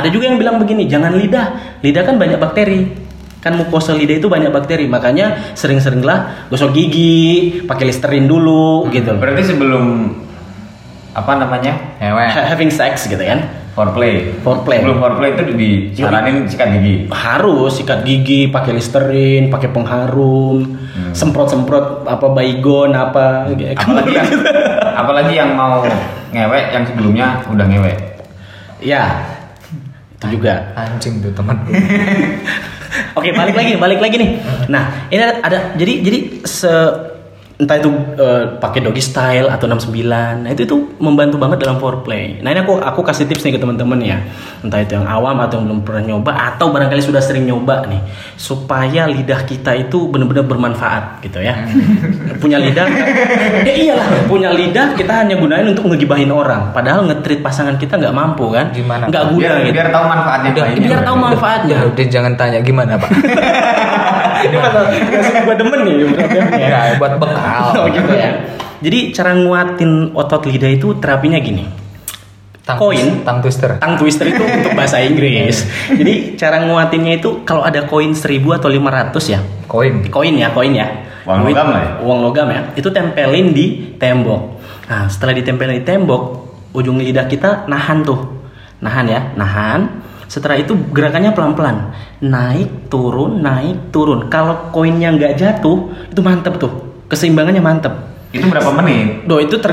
ada 0.00 0.08
juga 0.10 0.26
yang 0.26 0.38
bilang 0.40 0.56
begini 0.58 0.90
jangan 0.90 1.14
lidah 1.14 1.78
lidah 1.80 2.02
kan 2.02 2.18
banyak 2.18 2.38
bakteri 2.42 2.80
kan 3.44 3.60
mukosa 3.60 3.92
lidah 3.92 4.16
itu 4.16 4.26
banyak 4.32 4.48
bakteri 4.48 4.88
makanya 4.88 5.52
sering-seringlah 5.52 6.48
gosok 6.48 6.72
gigi 6.72 7.60
pakai 7.68 7.92
listerin 7.92 8.24
dulu 8.24 8.88
gitu 8.88 9.12
Berarti 9.20 9.52
sebelum 9.52 10.16
apa 11.14 11.32
namanya? 11.38 11.76
Hewe. 12.02 12.26
Having 12.26 12.72
sex 12.74 13.06
gitu 13.06 13.20
kan 13.20 13.64
Foreplay. 13.74 14.30
Foreplay. 14.46 14.86
Sebelum 14.86 15.02
foreplay 15.02 15.30
itu 15.34 15.42
disaranin 15.50 16.46
sikat 16.46 16.78
gigi. 16.78 16.94
harus 17.10 17.74
sikat 17.74 18.06
gigi 18.06 18.46
pakai 18.46 18.70
listerin 18.78 19.50
pakai 19.50 19.66
pengharum 19.74 20.78
semprot-semprot 21.10 22.06
apa 22.06 22.26
baygon 22.30 22.94
apa 22.94 23.50
gitu. 23.50 23.74
Apalagi 23.74 24.14
yang 24.14 24.28
apalagi 24.94 25.34
yang 25.34 25.50
mau 25.58 25.82
ngewek 26.30 26.64
yang 26.70 26.84
sebelumnya 26.86 27.26
udah 27.50 27.66
ngewek. 27.66 27.98
ya 28.78 29.33
juga 30.30 30.72
Anjing 30.74 31.20
tuh 31.24 31.32
teman. 31.32 31.56
Oke, 33.18 33.30
balik 33.34 33.54
lagi, 33.58 33.72
balik 33.74 33.98
lagi 33.98 34.16
nih. 34.18 34.30
Nah, 34.70 35.10
ini 35.10 35.20
ada, 35.22 35.34
ada- 35.42 35.66
jadi 35.74 35.92
jadi 36.02 36.18
se 36.46 36.70
entah 37.64 37.80
itu 37.80 37.88
eh, 38.20 38.60
pakai 38.60 38.84
doggy 38.84 39.00
style 39.00 39.48
atau 39.48 39.64
69. 39.64 40.04
Nah, 40.44 40.50
itu 40.52 40.68
itu 40.68 40.76
membantu 41.00 41.40
banget 41.40 41.64
dalam 41.64 41.80
foreplay. 41.80 42.44
Nah, 42.44 42.52
ini 42.52 42.60
aku 42.60 42.76
aku 42.76 43.00
kasih 43.00 43.24
tips 43.24 43.40
nih 43.48 43.56
ke 43.56 43.60
teman-teman 43.60 43.96
ya. 44.04 44.20
Entah 44.60 44.84
itu 44.84 44.92
yang 45.00 45.08
awam 45.08 45.40
atau 45.40 45.56
yang 45.58 45.72
belum 45.72 45.80
pernah 45.80 46.02
nyoba 46.12 46.32
atau 46.54 46.68
barangkali 46.68 47.00
sudah 47.00 47.24
sering 47.24 47.48
nyoba 47.48 47.88
nih 47.88 48.00
supaya 48.36 49.08
lidah 49.08 49.48
kita 49.48 49.72
itu 49.80 50.12
benar-benar 50.12 50.44
bermanfaat 50.44 51.24
gitu 51.24 51.40
ya. 51.40 51.64
punya 52.38 52.60
lidah 52.60 52.84
ya 53.68 53.72
iyalah, 53.72 54.28
punya 54.28 54.52
lidah 54.52 54.92
kita 54.92 55.24
hanya 55.24 55.40
gunain 55.40 55.64
untuk 55.64 55.88
ngegibahin 55.88 56.28
orang. 56.28 56.76
Padahal 56.76 57.08
ngetrit 57.08 57.40
pasangan 57.40 57.80
kita 57.80 57.96
nggak 57.96 58.12
mampu 58.12 58.52
kan? 58.52 58.68
Gimana, 58.76 59.08
Nggak 59.08 59.24
guna 59.32 59.40
Biar, 59.40 59.56
gitu. 59.64 59.74
biar 59.80 59.88
tahu 59.88 60.04
manfaatnya 60.04 60.50
Udah, 60.52 60.66
biar 60.76 61.00
tahu 61.00 61.16
manfaatnya. 61.16 61.76
Udah, 61.80 61.90
udah 61.96 62.06
jangan 62.12 62.32
tanya 62.36 62.58
gimana 62.60 62.92
pak. 63.00 63.10
Ini 64.44 65.08
kasih 65.10 65.32
gua 65.42 65.54
demen 65.54 65.80
nih. 65.82 65.94
Ya, 66.58 66.96
buat 66.96 67.16
bekal. 67.16 67.64
Oh 67.74 67.86
gitu 67.88 68.12
ya. 68.12 68.30
Jadi 68.78 68.98
cara 69.10 69.32
nguatin 69.32 70.12
otot 70.12 70.44
lidah 70.44 70.68
itu 70.68 70.98
terapinya 71.00 71.38
gini. 71.38 71.64
Tang- 72.64 72.80
Koin. 72.80 73.20
tang 73.22 73.44
twister. 73.44 73.76
Tang 73.76 74.00
twister 74.00 74.24
itu 74.24 74.40
untuk 74.40 74.72
bahasa 74.72 74.96
Inggris. 74.96 75.68
Jadi 76.00 76.32
cara 76.34 76.64
nguatinnya 76.64 77.20
itu 77.20 77.44
kalau 77.44 77.60
ada 77.60 77.84
koin 77.84 78.16
1000 78.16 78.40
atau 78.50 78.72
500 78.72 79.12
ya. 79.28 79.40
Koin. 79.68 80.08
Koin 80.08 80.32
ya, 80.32 80.48
koin 80.48 80.72
ya. 80.72 80.88
Uang 81.24 81.44
Duit- 81.44 81.52
logam 81.52 81.66
lah 81.72 81.80
ya? 81.80 81.90
Uang 82.00 82.18
logam 82.24 82.48
ya. 82.48 82.60
Itu 82.72 82.88
tempelin 82.88 83.52
di 83.52 83.92
tembok. 83.96 84.60
Nah, 84.88 85.08
setelah 85.08 85.32
ditempelin 85.32 85.80
di 85.80 85.84
tembok, 85.84 86.22
ujung 86.72 87.00
lidah 87.00 87.28
kita 87.28 87.68
nahan 87.68 88.00
tuh. 88.00 88.20
Nahan 88.80 89.06
ya, 89.08 89.20
nahan. 89.32 89.80
Setelah 90.34 90.58
itu 90.58 90.74
gerakannya 90.90 91.30
pelan-pelan. 91.30 91.94
Naik, 92.18 92.90
turun, 92.90 93.38
naik, 93.38 93.94
turun. 93.94 94.26
Kalau 94.26 94.74
koinnya 94.74 95.14
nggak 95.14 95.38
jatuh, 95.38 95.94
itu 96.10 96.20
mantep 96.26 96.58
tuh. 96.58 96.74
Keseimbangannya 97.06 97.62
mantep. 97.62 97.94
Itu 98.34 98.50
berapa 98.50 98.66
menit? 98.74 99.30
Do 99.30 99.38
itu 99.38 99.62
ter, 99.62 99.70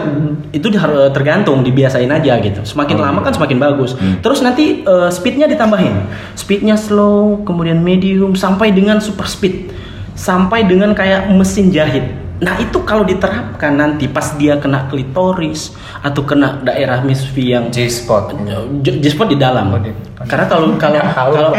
itu 0.53 0.69
tergantung 1.09 1.65
dibiasain 1.65 2.05
aja 2.05 2.37
gitu. 2.37 2.61
Semakin 2.61 2.93
Oh, 2.93 3.01
lama 3.01 3.17
gitu. 3.17 3.25
kan 3.25 3.33
semakin 3.41 3.57
bagus. 3.57 3.97
Hmm. 3.97 4.21
Terus 4.21 4.45
nanti 4.45 4.85
eh, 4.85 5.09
speednya 5.09 5.49
ditambahin. 5.49 6.05
Speednya 6.37 6.77
slow, 6.77 7.41
kemudian 7.41 7.81
medium 7.81 8.37
sampai 8.37 8.69
dengan 8.69 9.01
super 9.01 9.25
speed. 9.25 9.73
Sampai 10.13 10.69
dengan 10.69 10.93
kayak 10.93 11.33
mesin 11.33 11.73
jahit. 11.73 12.20
Nah 12.41 12.57
itu 12.57 12.81
kalau 12.81 13.05
diterapkan 13.05 13.69
nanti 13.71 14.09
pas 14.09 14.33
dia 14.33 14.57
kena 14.57 14.89
klitoris 14.89 15.71
atau 16.01 16.25
kena 16.25 16.57
daerah 16.59 16.99
misfi 16.99 17.53
yang 17.53 17.69
G 17.69 17.85
spot. 17.85 18.33
J- 18.81 18.97
G-spot 18.97 19.29
di 19.29 19.37
dalam. 19.37 19.69
Oh, 19.69 19.77
di- 19.77 19.93
Karena 20.21 20.45
kalau 20.45 20.73
kalau 20.81 21.01
kalau 21.13 21.49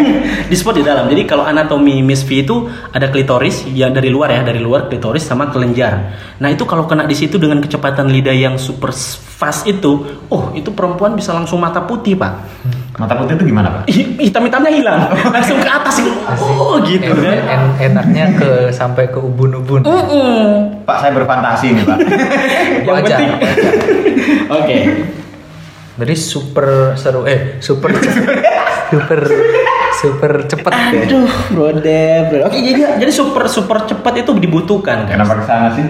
di 0.50 0.54
spot 0.54 0.74
di 0.74 0.82
dalam. 0.82 1.10
Jadi 1.10 1.22
kalau 1.24 1.42
anatomi 1.42 1.98
Miss 2.00 2.22
V 2.22 2.46
itu 2.46 2.54
ada 2.88 3.10
klitoris 3.10 3.66
yang 3.68 3.90
dari 3.90 4.08
luar 4.08 4.30
ya, 4.30 4.46
dari 4.46 4.58
luar 4.58 4.86
klitoris 4.86 5.26
sama 5.26 5.50
kelenjar. 5.50 6.14
Nah, 6.38 6.48
itu 6.48 6.62
kalau 6.62 6.86
kena 6.86 7.02
di 7.02 7.18
situ 7.18 7.34
dengan 7.34 7.58
kecepatan 7.58 8.06
lidah 8.06 8.34
yang 8.34 8.54
super 8.56 8.94
fast 8.94 9.66
itu, 9.66 10.02
oh, 10.30 10.54
itu 10.54 10.70
perempuan 10.70 11.14
bisa 11.14 11.34
langsung 11.34 11.58
mata 11.58 11.82
putih, 11.82 12.14
Pak. 12.14 12.32
Mata 12.98 13.14
putih 13.14 13.38
itu 13.38 13.46
gimana 13.46 13.70
pak? 13.70 13.82
Hi- 13.86 14.10
Hitam-hitamnya 14.20 14.72
hilang, 14.74 15.00
langsung 15.34 15.56
ke 15.56 15.70
atas 15.70 16.02
itu. 16.02 16.10
Oh, 16.34 16.82
gitu 16.82 17.06
En- 17.06 17.14
kan. 17.14 17.38
en- 17.46 17.76
enaknya 17.88 18.24
ke 18.34 18.50
sampai 18.68 19.06
ke 19.06 19.16
ubun-ubun. 19.16 19.86
Mm-mm. 19.86 20.82
Pak 20.82 20.96
saya 20.98 21.14
berfantasi 21.14 21.66
nih 21.72 21.84
pak. 21.84 21.98
Yang 22.86 22.94
Wajar, 22.98 23.06
penting 23.14 23.30
Oke. 24.58 24.76
Jadi 25.98 26.14
super 26.14 26.68
seru 26.94 27.22
eh 27.22 27.58
super 27.58 27.90
super 28.88 29.20
super 29.94 30.32
cepat 30.44 30.72
ya. 30.74 31.02
Aduh, 31.04 31.26
brode, 31.50 32.02
bro. 32.28 32.46
Oke, 32.46 32.58
jadi 32.58 32.98
jadi 32.98 33.10
super 33.10 33.46
super 33.46 33.82
cepat 33.84 34.14
itu 34.16 34.30
dibutuhkan 34.32 35.06
kan. 35.06 35.18
Kenapa 35.18 35.38
ke 35.38 35.44
sana 35.44 35.68
sih? 35.70 35.86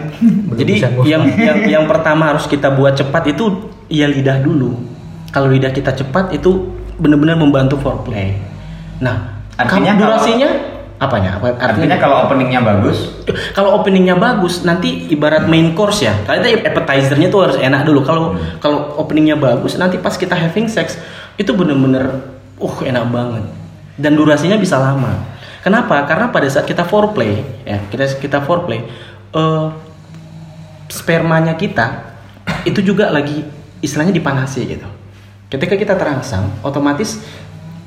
Jadi 0.54 0.72
yang 1.04 1.24
yang 1.30 1.56
yang 1.62 1.84
pertama 1.84 2.32
harus 2.32 2.44
kita 2.44 2.68
buat 2.68 2.92
cepat 2.94 3.32
itu 3.32 3.48
ya 3.86 4.04
lidah 4.04 4.40
dulu. 4.40 4.76
Kalau 5.28 5.48
lidah 5.48 5.68
kita 5.68 5.92
cepat 5.94 6.32
itu 6.32 6.72
benar-benar 6.98 7.38
membantu 7.38 7.78
foreplay. 7.78 8.36
Nah, 8.98 9.38
Artinya 9.58 9.94
kalau 9.98 10.18
durasinya 10.18 10.50
apanya? 10.98 11.30
Apa 11.38 11.46
Artinya 11.58 11.96
kalau 11.98 12.26
openingnya 12.26 12.60
bagus, 12.62 13.10
kalau 13.56 13.78
openingnya 13.78 14.18
bagus, 14.18 14.62
nanti 14.66 15.10
ibarat 15.10 15.46
main 15.46 15.74
course 15.74 16.06
ya. 16.06 16.14
Kalau 16.26 16.42
itu 16.42 16.62
appetizernya 16.62 17.30
tuh 17.30 17.40
harus 17.46 17.56
enak 17.58 17.86
dulu. 17.86 18.02
Kalau 18.02 18.38
kalau 18.58 18.98
openingnya 18.98 19.38
bagus, 19.38 19.78
nanti 19.78 19.98
pas 19.98 20.14
kita 20.14 20.34
having 20.34 20.66
sex 20.66 20.98
itu 21.38 21.50
bener-bener, 21.54 22.22
uh 22.58 22.76
enak 22.82 23.04
banget. 23.10 23.44
Dan 23.98 24.14
durasinya 24.14 24.58
bisa 24.58 24.78
lama. 24.78 25.38
Kenapa? 25.62 26.06
Karena 26.06 26.30
pada 26.30 26.46
saat 26.46 26.66
kita 26.66 26.86
foreplay, 26.86 27.42
ya 27.66 27.82
kita 27.90 28.18
kita 28.22 28.38
foreplay, 28.46 28.86
eh, 29.34 29.66
spermanya 30.86 31.54
kita 31.58 32.14
itu 32.62 32.80
juga 32.80 33.10
lagi 33.10 33.42
istilahnya 33.82 34.14
dipanasi 34.14 34.60
gitu. 34.66 34.97
Ketika 35.48 35.74
kita 35.74 35.96
terangsang, 35.96 36.60
otomatis 36.60 37.24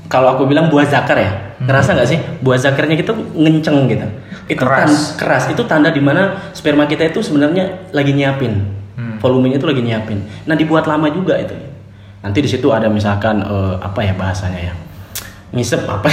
kalau 0.05 0.33
aku 0.33 0.43
bilang 0.43 0.67
buah 0.67 0.83
zakar 0.83 1.15
ya, 1.15 1.31
ngerasa 1.57 1.93
nggak 1.93 2.09
sih 2.09 2.19
buah 2.41 2.57
zakarnya 2.57 2.97
kita 2.97 3.13
ngenceng 3.13 3.85
gitu. 3.87 4.07
Itu 4.49 4.59
Keras. 4.59 4.81
tan- 4.83 5.09
keras. 5.17 5.43
Itu 5.47 5.63
tanda 5.63 5.87
di 5.87 6.01
mana 6.01 6.51
sperma 6.51 6.83
kita 6.83 7.05
itu 7.05 7.21
sebenarnya 7.21 7.87
lagi 7.89 8.11
nyiapin, 8.11 8.65
volumenya 9.17 9.55
itu 9.55 9.65
lagi 9.65 9.79
nyiapin. 9.79 10.19
Nah 10.43 10.53
dibuat 10.53 10.83
lama 10.83 11.07
juga 11.07 11.37
itu. 11.37 11.53
Nanti 12.19 12.37
di 12.37 12.49
situ 12.49 12.69
ada 12.69 12.85
misalkan 12.85 13.39
eh, 13.39 13.75
apa 13.77 13.99
ya 14.01 14.13
bahasanya 14.13 14.61
ya, 14.61 14.73
ngisep 15.51 15.85
apa? 15.85 16.09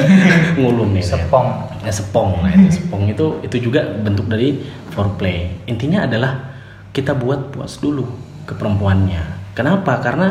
Ngulum 0.60 0.92
nih. 0.92 1.02
saya. 1.02 1.24
Sepong. 1.24 1.48
Ya 1.82 1.90
sepong, 1.90 2.30
nah 2.38 2.52
itu 2.52 2.78
sepong 2.78 3.10
itu 3.10 3.26
itu 3.42 3.56
juga 3.64 3.82
bentuk 3.82 4.30
dari 4.30 4.62
foreplay. 4.92 5.50
Intinya 5.66 6.06
adalah 6.06 6.52
kita 6.92 7.10
buat 7.10 7.50
puas 7.50 7.80
dulu 7.80 8.06
ke 8.44 8.54
perempuannya. 8.54 9.50
Kenapa? 9.52 9.98
Karena 9.98 10.30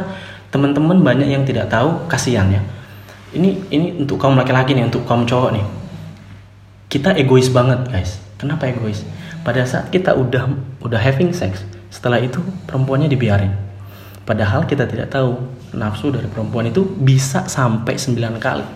teman-teman 0.51 0.99
banyak 0.99 1.31
yang 1.31 1.47
tidak 1.47 1.71
tahu 1.71 2.05
kasihan 2.11 2.51
ya. 2.51 2.61
Ini 3.31 3.71
ini 3.71 4.03
untuk 4.03 4.19
kaum 4.19 4.35
laki-laki 4.35 4.75
nih, 4.75 4.91
untuk 4.91 5.07
kaum 5.07 5.23
cowok 5.23 5.55
nih. 5.55 5.65
Kita 6.91 7.15
egois 7.15 7.47
banget 7.47 7.87
guys. 7.87 8.19
Kenapa 8.35 8.67
egois? 8.67 9.07
Pada 9.47 9.63
saat 9.63 9.87
kita 9.89 10.11
udah 10.13 10.51
udah 10.83 10.99
having 10.99 11.31
sex, 11.31 11.63
setelah 11.87 12.19
itu 12.19 12.43
perempuannya 12.67 13.07
dibiarin. 13.07 13.55
Padahal 14.27 14.67
kita 14.67 14.85
tidak 14.85 15.09
tahu 15.09 15.39
nafsu 15.71 16.11
dari 16.11 16.27
perempuan 16.27 16.67
itu 16.67 16.83
bisa 16.83 17.47
sampai 17.47 17.95
9 17.95 18.37
kali. 18.37 18.67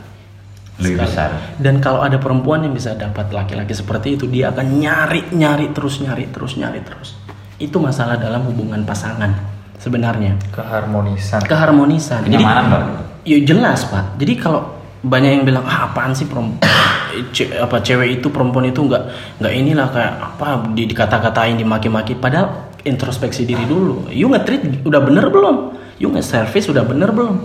lebih 0.76 1.08
besar. 1.08 1.56
Dan 1.56 1.80
kalau 1.80 2.04
ada 2.04 2.20
perempuan 2.20 2.68
yang 2.68 2.76
bisa 2.76 3.00
dapat 3.00 3.32
laki-laki 3.32 3.72
seperti 3.72 4.20
itu, 4.20 4.28
dia 4.28 4.52
akan 4.52 4.76
nyari, 4.76 5.24
nyari 5.32 5.72
terus, 5.72 6.04
nyari 6.04 6.28
terus, 6.28 6.60
nyari 6.60 6.84
terus. 6.84 7.16
Itu 7.56 7.80
masalah 7.80 8.20
dalam 8.20 8.44
hubungan 8.44 8.84
pasangan 8.84 9.55
sebenarnya. 9.80 10.36
Keharmonisan. 10.52 11.42
Keharmonisan. 11.46 12.26
Kenyamanan 12.26 12.64
pak. 12.70 12.82
Ya 13.26 13.38
jelas 13.42 13.86
pak. 13.88 14.16
Jadi 14.22 14.34
kalau 14.38 14.76
banyak 15.06 15.32
yang 15.42 15.44
bilang 15.46 15.66
ah 15.70 15.90
apaan 15.90 16.18
sih 16.18 16.26
perempuan 16.26 16.58
apa 17.66 17.78
cewek 17.80 18.20
itu 18.20 18.28
perempuan 18.34 18.66
itu 18.66 18.82
nggak 18.82 19.04
nggak 19.38 19.54
inilah 19.54 19.88
kayak 19.94 20.14
apa 20.18 20.66
di, 20.74 20.90
dikata-katain 20.90 21.62
dimaki-maki 21.62 22.18
padahal 22.18 22.74
introspeksi 22.82 23.46
diri 23.46 23.70
dulu 23.70 24.10
you 24.10 24.26
nge-treat 24.26 24.82
udah 24.82 25.02
bener 25.06 25.30
belum 25.30 25.78
you 26.02 26.10
nge-service 26.10 26.74
udah 26.74 26.82
bener 26.82 27.14
belum 27.14 27.38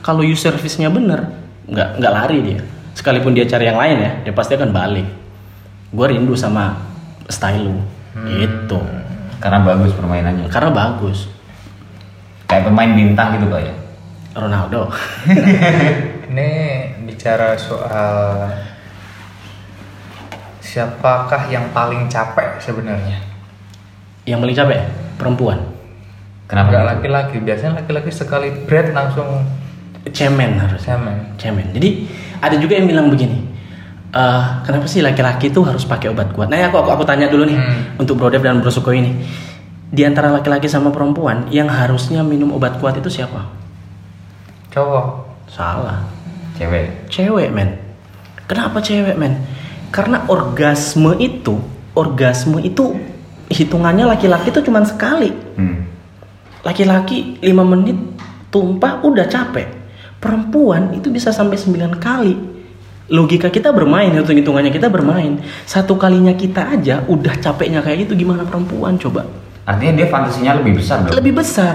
kalau 0.00 0.22
you 0.22 0.38
service-nya 0.38 0.94
bener 0.94 1.26
nggak 1.66 1.98
nggak 1.98 2.12
lari 2.14 2.38
dia 2.38 2.60
sekalipun 2.94 3.34
dia 3.34 3.50
cari 3.50 3.66
yang 3.66 3.78
lain 3.82 3.96
ya 3.98 4.12
dia 4.22 4.32
pasti 4.32 4.54
akan 4.54 4.70
balik 4.70 5.06
gue 5.90 6.06
rindu 6.06 6.38
sama 6.38 6.78
style 7.26 7.66
lu 7.66 7.82
itu 8.38 8.78
Karena 9.42 9.58
bagus 9.62 9.90
permainannya. 9.90 10.46
karena 10.50 10.70
bagus 10.70 11.26
Kayak 12.58 12.74
pemain 12.74 12.90
bintang 12.90 13.38
gitu 13.38 13.46
pak 13.46 13.60
ya. 13.62 13.74
Ronaldo 14.34 14.90
Ini 16.28 16.50
bicara 17.06 17.54
soal 17.54 18.50
siapakah 20.58 21.46
yang 21.48 21.70
paling 21.70 22.06
capek 22.06 22.58
sebenarnya? 22.58 23.22
yang 24.26 24.42
paling 24.42 24.52
capek 24.52 24.82
perempuan 25.14 25.56
Kenapa? 26.44 26.66
Enggak 26.68 26.80
gitu? 26.80 26.90
laki-laki, 26.90 27.36
biasanya 27.38 27.72
laki-laki 27.78 28.10
sekali 28.10 28.48
bread 28.66 28.90
langsung 28.90 29.46
cemen 30.08 30.56
harus 30.56 30.80
cemen. 30.80 31.36
cemen. 31.36 31.70
Jadi 31.70 32.08
ada 32.38 32.56
juga 32.56 32.74
yang 32.74 32.88
bilang 32.88 33.06
begini, 33.06 33.44
eh, 34.10 34.42
kenapa 34.64 34.88
sih 34.88 34.98
laki-laki 34.98 35.52
tuh 35.52 35.62
harus 35.62 35.84
pakai 35.84 36.08
obat 36.08 36.32
kuat? 36.32 36.48
Nah, 36.48 36.58
aku 36.64 36.80
aku, 36.80 36.90
aku 36.90 37.04
tanya 37.04 37.28
dulu 37.28 37.44
nih 37.44 37.52
Hmm. 37.54 38.00
untuk 38.00 38.16
Bro 38.16 38.32
Dev 38.32 38.40
dan 38.40 38.58
Bro 38.58 38.72
Suko 38.72 38.90
ini. 38.90 39.12
Di 39.88 40.04
antara 40.04 40.28
laki-laki 40.28 40.68
sama 40.68 40.92
perempuan 40.92 41.48
yang 41.48 41.72
harusnya 41.72 42.20
minum 42.20 42.52
obat 42.52 42.76
kuat 42.76 43.00
itu 43.00 43.08
siapa? 43.08 43.48
Cowok. 44.68 45.06
Salah. 45.48 46.04
Cewek. 46.60 47.08
Cewek, 47.08 47.48
men. 47.48 47.80
Kenapa 48.44 48.84
cewek, 48.84 49.16
men? 49.16 49.48
Karena 49.88 50.28
orgasme 50.28 51.16
itu, 51.16 51.56
orgasme 51.96 52.60
itu 52.60 53.00
hitungannya 53.48 54.04
laki-laki 54.04 54.52
tuh 54.52 54.60
cuman 54.60 54.84
sekali. 54.84 55.32
Hmm. 55.56 55.88
Laki-laki 56.60 57.40
5 57.40 57.48
menit 57.64 57.96
tumpah 58.52 59.00
udah 59.00 59.24
capek. 59.24 59.72
Perempuan 60.20 60.92
itu 60.92 61.08
bisa 61.08 61.32
sampai 61.32 61.56
9 61.56 61.96
kali. 61.96 62.36
Logika 63.08 63.48
kita 63.48 63.72
bermain, 63.72 64.12
hitung-hitungannya 64.12 64.68
kita 64.68 64.92
bermain. 64.92 65.40
Satu 65.64 65.96
kalinya 65.96 66.36
kita 66.36 66.76
aja 66.76 67.08
udah 67.08 67.40
capeknya 67.40 67.80
kayak 67.80 68.04
gitu 68.04 68.20
gimana 68.20 68.44
perempuan 68.44 69.00
coba? 69.00 69.24
Artinya 69.68 70.00
dia 70.00 70.06
fantasinya 70.08 70.56
lebih 70.56 70.80
besar 70.80 71.04
dong. 71.04 71.12
Lebih 71.12 71.36
besar. 71.36 71.74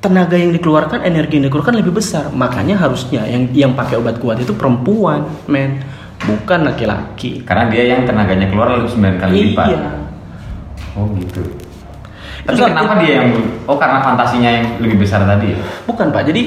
Tenaga 0.00 0.40
yang 0.40 0.56
dikeluarkan, 0.56 1.04
energi 1.04 1.36
yang 1.36 1.52
dikeluarkan 1.52 1.76
lebih 1.76 1.92
besar. 1.92 2.32
Makanya 2.32 2.80
harusnya 2.80 3.28
yang 3.28 3.52
yang 3.52 3.72
pakai 3.76 4.00
obat 4.00 4.16
kuat 4.16 4.40
itu 4.40 4.56
perempuan, 4.56 5.28
men, 5.44 5.84
bukan 6.24 6.64
laki-laki. 6.64 7.44
Karena 7.44 7.68
dia 7.68 7.92
yang 7.92 8.08
tenaganya 8.08 8.48
keluar 8.48 8.72
lebih 8.72 8.88
9 8.88 9.20
kali 9.20 9.52
lipat. 9.52 9.68
Iya. 9.68 9.90
Oh 10.96 11.12
gitu. 11.20 11.44
Tapi 12.46 12.56
Terus 12.56 12.70
kenapa 12.72 12.94
aku- 12.94 13.02
dia 13.04 13.12
yang 13.20 13.28
Oh 13.66 13.76
karena 13.76 13.98
fantasinya 14.00 14.48
yang 14.48 14.66
lebih 14.80 15.02
besar 15.02 15.26
tadi 15.26 15.52
ya? 15.52 15.58
Bukan 15.84 16.14
pak, 16.14 16.30
jadi 16.30 16.40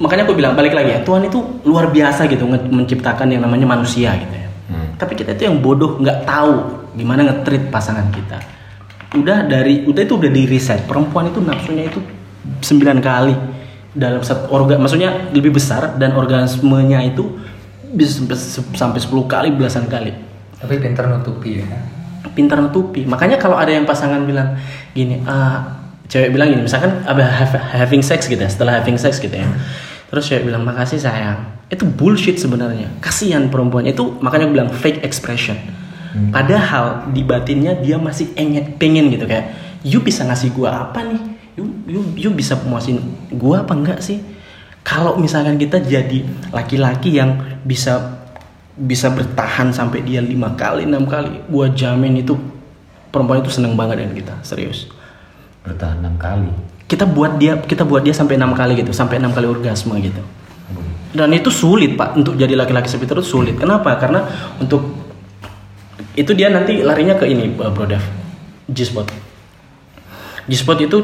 makanya 0.00 0.24
aku 0.26 0.34
bilang 0.34 0.56
balik 0.56 0.74
lagi 0.74 0.96
ya 0.96 1.00
Tuhan 1.04 1.28
itu 1.28 1.38
luar 1.68 1.92
biasa 1.92 2.26
gitu 2.26 2.48
menciptakan 2.48 3.28
yang 3.30 3.44
namanya 3.44 3.68
manusia 3.68 4.16
gitu 4.16 4.34
ya. 4.34 4.48
Hmm. 4.72 4.96
Tapi 4.96 5.12
kita 5.14 5.36
itu 5.36 5.46
yang 5.46 5.60
bodoh 5.60 6.00
nggak 6.00 6.24
tahu 6.24 6.54
gimana 6.96 7.28
nge-treat 7.28 7.68
pasangan 7.68 8.08
kita. 8.10 8.40
Udah 9.12 9.44
dari 9.44 9.84
udah 9.84 10.02
itu 10.02 10.14
udah 10.16 10.30
di 10.32 10.48
riset 10.48 10.88
perempuan 10.88 11.28
itu 11.28 11.44
nafsunya 11.44 11.84
itu 11.84 12.00
9 12.64 12.80
kali 13.04 13.36
dalam 13.92 14.24
satu 14.24 14.48
organ 14.48 14.80
maksudnya 14.80 15.28
lebih 15.36 15.52
besar 15.52 16.00
dan 16.00 16.16
orgasmenya 16.16 17.04
itu 17.04 17.36
bisa 17.92 18.24
sampai, 18.24 18.36
sampai 18.72 19.00
10 19.04 19.28
kali 19.28 19.48
belasan 19.52 19.84
kali 19.84 20.16
Tapi 20.56 20.80
pinter 20.80 21.04
nutupi 21.12 21.60
ya. 21.60 21.66
pintar 22.32 22.56
nutupi. 22.64 23.04
Makanya 23.04 23.36
kalau 23.36 23.60
ada 23.60 23.68
yang 23.68 23.84
pasangan 23.84 24.24
bilang 24.24 24.56
gini, 24.96 25.20
ah 25.28 25.82
cewek 26.08 26.32
bilang 26.32 26.48
gini, 26.48 26.64
misalkan 26.64 27.04
have- 27.04 27.66
having 27.76 28.00
sex 28.00 28.24
gitu 28.24 28.40
ya, 28.40 28.48
setelah 28.48 28.80
having 28.80 28.96
sex 28.96 29.20
gitu 29.20 29.32
ya. 29.32 29.44
Terus 30.08 30.24
cewek 30.28 30.48
bilang 30.48 30.64
makasih 30.64 30.96
sayang. 31.00 31.40
Itu 31.68 31.84
bullshit 31.84 32.36
sebenarnya. 32.36 32.88
Kasihan 33.00 33.48
perempuan 33.48 33.84
itu 33.84 34.16
makanya 34.20 34.48
aku 34.48 34.52
bilang 34.54 34.70
fake 34.72 35.04
expression. 35.04 35.56
Padahal 36.12 37.08
di 37.08 37.24
batinnya 37.24 37.72
dia 37.80 37.96
masih 37.96 38.36
enget 38.36 38.76
pengen 38.76 39.08
gitu 39.08 39.24
kayak, 39.24 39.52
you 39.80 39.98
bisa 40.04 40.28
ngasih 40.28 40.52
gua 40.52 40.88
apa 40.88 41.00
nih? 41.08 41.22
You, 41.56 41.64
you, 41.88 42.00
you 42.16 42.30
bisa 42.32 42.56
puasin 42.60 43.00
gua 43.32 43.64
apa 43.64 43.72
enggak 43.72 44.00
sih? 44.04 44.20
Kalau 44.84 45.16
misalkan 45.16 45.56
kita 45.56 45.80
jadi 45.80 46.24
laki-laki 46.52 47.16
yang 47.16 47.38
bisa 47.64 48.22
bisa 48.72 49.12
bertahan 49.12 49.68
sampai 49.68 50.00
dia 50.00 50.24
lima 50.24 50.56
kali 50.56 50.88
enam 50.88 51.04
kali 51.04 51.44
gua 51.52 51.68
jamin 51.68 52.24
itu 52.24 52.32
perempuan 53.12 53.44
itu 53.44 53.52
seneng 53.52 53.76
banget 53.76 54.00
dengan 54.00 54.14
kita 54.16 54.34
serius 54.40 54.88
Bertahan 55.62 56.02
6 56.02 56.16
kali. 56.16 56.50
kita 56.88 57.04
buat 57.04 57.36
dia 57.36 57.60
kita 57.60 57.84
buat 57.84 58.00
dia 58.00 58.16
sampai 58.16 58.40
enam 58.40 58.56
kali 58.56 58.80
gitu 58.80 58.90
sampai 58.96 59.20
enam 59.20 59.36
kali 59.36 59.44
orgasme 59.44 59.92
gitu 60.00 60.24
dan 61.12 61.28
itu 61.36 61.52
sulit 61.52 61.92
pak 61.92 62.16
untuk 62.16 62.40
jadi 62.40 62.56
laki-laki 62.56 62.88
seperti 62.88 63.12
itu 63.12 63.24
sulit 63.24 63.54
kenapa 63.60 63.92
karena 64.00 64.24
untuk 64.56 65.01
itu 66.12 66.32
dia 66.36 66.52
nanti 66.52 66.84
larinya 66.84 67.16
ke 67.16 67.24
ini 67.28 67.52
uh, 67.56 67.72
bro 67.72 67.88
Dev. 67.88 68.04
G-spot. 68.68 69.08
G-spot 70.48 70.78
itu 70.84 70.98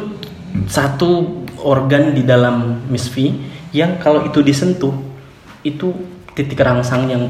satu 0.69 1.43
organ 1.61 2.17
di 2.17 2.23
dalam 2.25 2.87
Miss 2.89 3.11
V 3.13 3.29
yang 3.75 4.01
kalau 4.01 4.25
itu 4.25 4.41
disentuh 4.41 4.95
itu 5.67 5.93
titik 6.33 6.61
rangsang 6.61 7.11
yang 7.11 7.29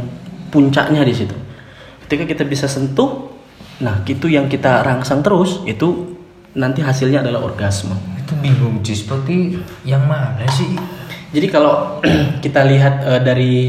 puncaknya 0.52 1.02
di 1.02 1.14
situ. 1.14 1.34
Ketika 2.06 2.24
kita 2.28 2.42
bisa 2.46 2.66
sentuh 2.70 3.34
nah 3.78 4.02
itu 4.02 4.26
yang 4.26 4.50
kita 4.50 4.82
rangsang 4.82 5.22
terus 5.22 5.62
itu 5.62 6.18
nanti 6.58 6.82
hasilnya 6.82 7.22
adalah 7.22 7.46
orgasme. 7.46 7.94
Itu 8.18 8.34
bingung 8.38 8.82
seperti 8.82 9.58
yang 9.86 10.04
mana 10.06 10.44
sih? 10.50 10.70
jadi 11.28 11.46
kalau 11.52 12.00
kita 12.44 12.64
lihat 12.64 12.94
eh, 13.04 13.20
dari 13.20 13.68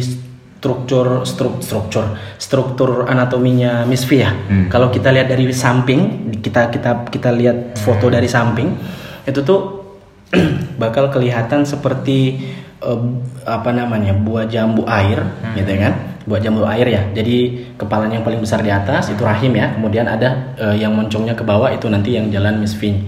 struktur 0.59 1.23
struk- 1.23 1.63
struktur 1.63 2.19
struktur 2.35 3.07
anatominya 3.07 3.87
Miss 3.87 4.03
V 4.03 4.19
ya. 4.19 4.35
Kalau 4.67 4.91
kita 4.91 5.07
lihat 5.07 5.31
dari 5.31 5.47
samping, 5.55 6.31
kita 6.43 6.67
kita 6.67 7.07
kita 7.07 7.31
lihat 7.31 7.79
foto 7.79 8.11
dari 8.11 8.27
samping, 8.27 8.75
itu 9.23 9.39
tuh 9.39 9.87
bakal 10.83 11.07
kelihatan 11.15 11.63
seperti 11.63 12.43
eh, 12.83 13.01
apa 13.47 13.71
namanya 13.71 14.11
buah 14.11 14.51
jambu 14.51 14.83
air, 14.83 15.23
gitu 15.55 15.71
kan? 15.79 15.95
Buah 16.27 16.43
jambu 16.43 16.67
air 16.67 16.91
ya. 16.91 17.01
Jadi 17.15 17.71
kepalanya 17.79 18.19
yang 18.19 18.27
paling 18.27 18.43
besar 18.43 18.59
di 18.59 18.69
atas 18.69 19.15
itu 19.15 19.23
rahim 19.23 19.55
ya. 19.55 19.71
Kemudian 19.79 20.11
ada 20.11 20.59
eh, 20.59 20.75
yang 20.75 20.91
moncongnya 20.91 21.39
ke 21.39 21.47
bawah 21.47 21.71
itu 21.71 21.87
nanti 21.87 22.19
yang 22.19 22.27
jalan 22.27 22.59
Miss 22.59 22.75
V. 22.75 22.99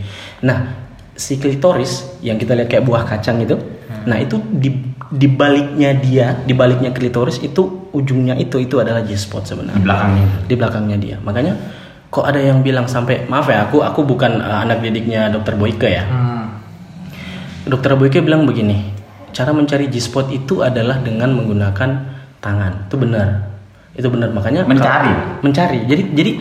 Nah, 0.48 0.72
si 1.20 1.36
klitoris 1.36 2.16
yang 2.24 2.40
kita 2.40 2.56
lihat 2.56 2.72
kayak 2.72 2.88
buah 2.88 3.04
kacang 3.04 3.44
itu, 3.44 3.60
nah 4.08 4.16
itu 4.18 4.40
di 4.56 4.91
di 5.12 5.28
baliknya 5.28 5.91
dia, 5.93 6.39
di 6.41 6.56
baliknya 6.56 6.89
klitoris 6.89 7.38
itu 7.38 7.91
ujungnya 7.91 8.39
itu 8.39 8.56
itu 8.58 8.80
adalah 8.80 9.04
G-spot 9.04 9.43
Di 9.43 9.50
sebenarnya. 9.52 9.84
belakangnya. 9.84 10.26
Di 10.47 10.54
belakangnya 10.56 10.97
dia. 10.97 11.17
Makanya 11.19 11.54
kok 12.08 12.24
ada 12.24 12.39
yang 12.39 12.63
bilang 12.63 12.88
sampai 12.88 13.28
maaf 13.28 13.47
ya 13.47 13.67
aku 13.67 13.84
aku 13.84 14.04
bukan 14.04 14.39
uh, 14.39 14.63
anak 14.63 14.80
didiknya 14.80 15.28
dokter 15.28 15.60
Boyke 15.60 15.91
ya. 15.91 16.08
Hmm. 16.08 16.63
Dokter 17.67 17.93
Boyke 17.93 18.24
bilang 18.24 18.47
begini, 18.47 18.88
cara 19.32 19.52
mencari 19.52 19.91
G-spot 19.91 20.32
itu 20.32 20.63
adalah 20.63 20.97
dengan 20.97 21.36
menggunakan 21.36 21.89
tangan. 22.39 22.88
Itu 22.88 22.95
benar. 22.95 23.52
Itu 23.91 24.08
benar. 24.08 24.32
Makanya 24.32 24.63
Mencari? 24.63 25.12
kalau- 25.12 25.43
mencari. 25.43 25.80
Jadi 25.86 26.04
jadi 26.15 26.32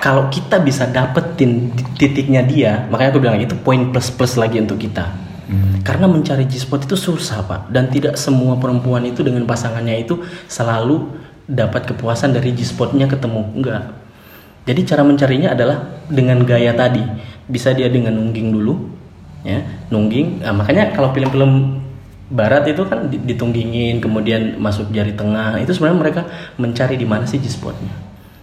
kalau 0.00 0.28
kita 0.28 0.60
bisa 0.60 0.88
dapetin 0.88 1.72
titiknya 1.94 2.40
dia, 2.40 2.88
makanya 2.88 3.12
aku 3.12 3.20
bilang 3.20 3.36
itu 3.36 3.52
poin 3.54 3.92
plus 3.92 4.08
plus 4.08 4.40
lagi 4.40 4.56
untuk 4.56 4.80
kita. 4.80 5.27
Karena 5.80 6.04
mencari 6.04 6.44
G-spot 6.44 6.84
itu 6.84 6.96
susah 6.96 7.40
pak, 7.48 7.72
dan 7.72 7.88
tidak 7.88 8.20
semua 8.20 8.60
perempuan 8.60 9.00
itu 9.08 9.24
dengan 9.24 9.48
pasangannya 9.48 10.04
itu 10.04 10.20
selalu 10.44 11.08
dapat 11.48 11.88
kepuasan 11.88 12.36
dari 12.36 12.52
G-spotnya 12.52 13.08
ketemu 13.08 13.48
enggak. 13.56 13.96
Jadi 14.68 14.80
cara 14.84 15.00
mencarinya 15.00 15.56
adalah 15.56 16.04
dengan 16.12 16.44
gaya 16.44 16.76
tadi, 16.76 17.00
bisa 17.48 17.72
dia 17.72 17.88
dengan 17.88 18.12
nungging 18.12 18.52
dulu, 18.52 18.76
ya 19.40 19.64
nungging. 19.88 20.44
Nah, 20.44 20.52
makanya 20.52 20.92
kalau 20.92 21.16
film-film 21.16 21.80
Barat 22.28 22.68
itu 22.68 22.84
kan 22.84 23.08
di- 23.08 23.24
ditunggingin, 23.24 24.04
kemudian 24.04 24.60
masuk 24.60 24.92
jari 24.92 25.16
tengah, 25.16 25.56
itu 25.64 25.72
sebenarnya 25.72 25.96
mereka 25.96 26.22
mencari 26.60 27.00
di 27.00 27.08
mana 27.08 27.24
sih 27.24 27.40
G-spotnya. 27.40 27.88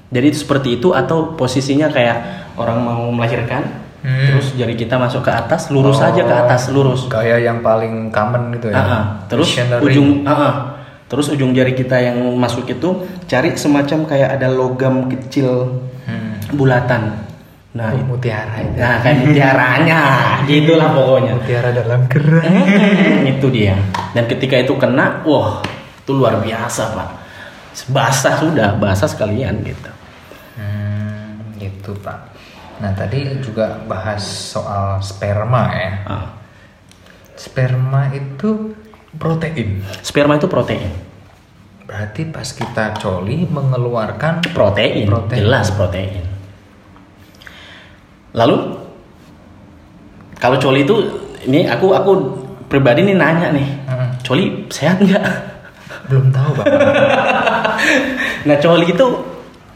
Jadi 0.10 0.34
seperti 0.34 0.82
itu 0.82 0.90
atau 0.98 1.38
posisinya 1.38 1.94
kayak 1.94 2.50
orang 2.58 2.82
mau 2.82 3.14
melahirkan, 3.14 3.85
Hmm. 4.06 4.38
terus 4.38 4.54
jari 4.54 4.78
kita 4.78 4.96
masuk 4.96 5.20
ke 5.20 5.34
atas, 5.34 5.68
lurus 5.68 5.98
Oh, 5.98 6.06
aja 6.06 6.22
ke 6.22 6.36
atas, 6.38 6.70
lurus. 6.70 7.10
Gaya 7.10 7.42
yang 7.42 7.60
paling 7.60 8.14
common 8.14 8.54
gitu 8.54 8.70
ya. 8.70 8.78
Ah. 8.78 9.04
Terus 9.26 9.50
Missionary. 9.50 9.82
ujung 9.84 10.10
ah. 10.24 10.78
terus 11.06 11.26
ujung 11.28 11.52
jari 11.52 11.74
kita 11.74 11.98
yang 11.98 12.18
masuk 12.36 12.66
itu 12.68 12.90
cari 13.26 13.54
semacam 13.56 14.06
kayak 14.06 14.30
ada 14.36 14.48
logam 14.48 15.10
kecil 15.10 15.82
Hmm. 16.06 16.38
bulatan. 16.54 17.26
Nah, 17.74 17.92
Oh, 17.92 18.08
mutiara 18.08 18.62
itu. 18.62 18.78
nah 18.78 19.02
kayak 19.02 19.26
mutiaranya, 19.26 20.00
gitulah 20.48 20.94
pokoknya. 20.94 21.34
Mutiara 21.36 21.70
dalam 21.74 22.06
gerai. 22.06 22.46
Hmm, 22.62 23.26
itu 23.28 23.48
dia. 23.50 23.76
Dan 24.14 24.30
ketika 24.30 24.56
itu 24.56 24.78
kena, 24.78 25.26
wah, 25.26 25.60
itu 26.00 26.12
luar 26.14 26.40
biasa, 26.40 26.94
Pak. 26.94 27.10
Basah 27.90 28.40
sudah, 28.40 28.78
basah 28.78 29.10
sekalian 29.10 29.60
gitu. 29.60 29.92
Hmm, 30.56 31.52
gitu 31.58 31.92
pak. 31.98 32.35
Nah 32.80 32.92
tadi 32.92 33.40
juga 33.40 33.80
bahas 33.88 34.24
soal 34.24 35.00
sperma 35.00 35.64
ya. 35.72 35.92
Ah. 36.08 36.26
Sperma 37.36 38.12
itu 38.12 38.76
protein. 39.16 39.84
Sperma 40.04 40.36
itu 40.36 40.48
protein. 40.48 40.92
Berarti 41.86 42.26
pas 42.28 42.50
kita 42.50 42.98
coli 42.98 43.46
mengeluarkan 43.46 44.42
Protein, 44.58 45.06
Protein. 45.06 45.38
jelas 45.38 45.70
protein. 45.70 46.26
Lalu 48.34 48.58
kalau 50.42 50.58
coli 50.58 50.82
itu 50.82 50.96
ini 51.46 51.70
aku 51.70 51.94
aku 51.94 52.12
pribadi 52.66 53.06
nih 53.06 53.16
nanya 53.16 53.54
nih. 53.54 53.68
Hmm. 53.86 54.10
Coli 54.26 54.66
sehat 54.74 54.98
nggak? 54.98 55.56
belum 56.10 56.30
tahu 56.30 56.50
pak. 56.62 56.66
Nah 58.46 58.62
coli 58.62 58.94
itu 58.94 59.08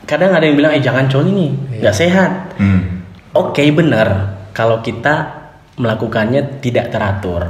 kadang 0.10 0.34
ada 0.34 0.42
yang 0.42 0.58
bilang 0.58 0.74
eh 0.74 0.82
jangan 0.82 1.06
coli 1.06 1.30
nih, 1.30 1.52
Iya. 1.54 1.80
nggak 1.86 1.96
sehat. 1.96 2.32
Hmm. 2.58 3.06
Oke 3.38 3.62
benar 3.70 4.34
kalau 4.58 4.82
kita 4.82 5.38
melakukannya 5.78 6.58
tidak 6.60 6.90
teratur. 6.90 7.46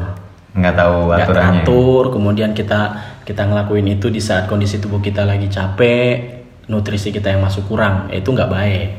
Nggak 0.52 0.76
tahu 0.76 0.96
nggak 1.08 1.20
aturannya. 1.24 1.64
teratur 1.64 2.04
kemudian 2.12 2.52
kita 2.52 2.82
kita 3.24 3.46
ngelakuin 3.48 3.88
itu 3.96 4.10
di 4.10 4.20
saat 4.20 4.50
kondisi 4.50 4.82
tubuh 4.82 5.00
kita 5.00 5.22
lagi 5.24 5.48
capek 5.48 6.42
nutrisi 6.68 7.14
kita 7.14 7.30
yang 7.30 7.46
masuk 7.46 7.70
kurang 7.70 8.10
ya 8.10 8.18
itu 8.18 8.30
nggak 8.34 8.50
baik 8.50 8.90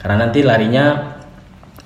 karena 0.00 0.24
nanti 0.24 0.40
larinya 0.40 1.16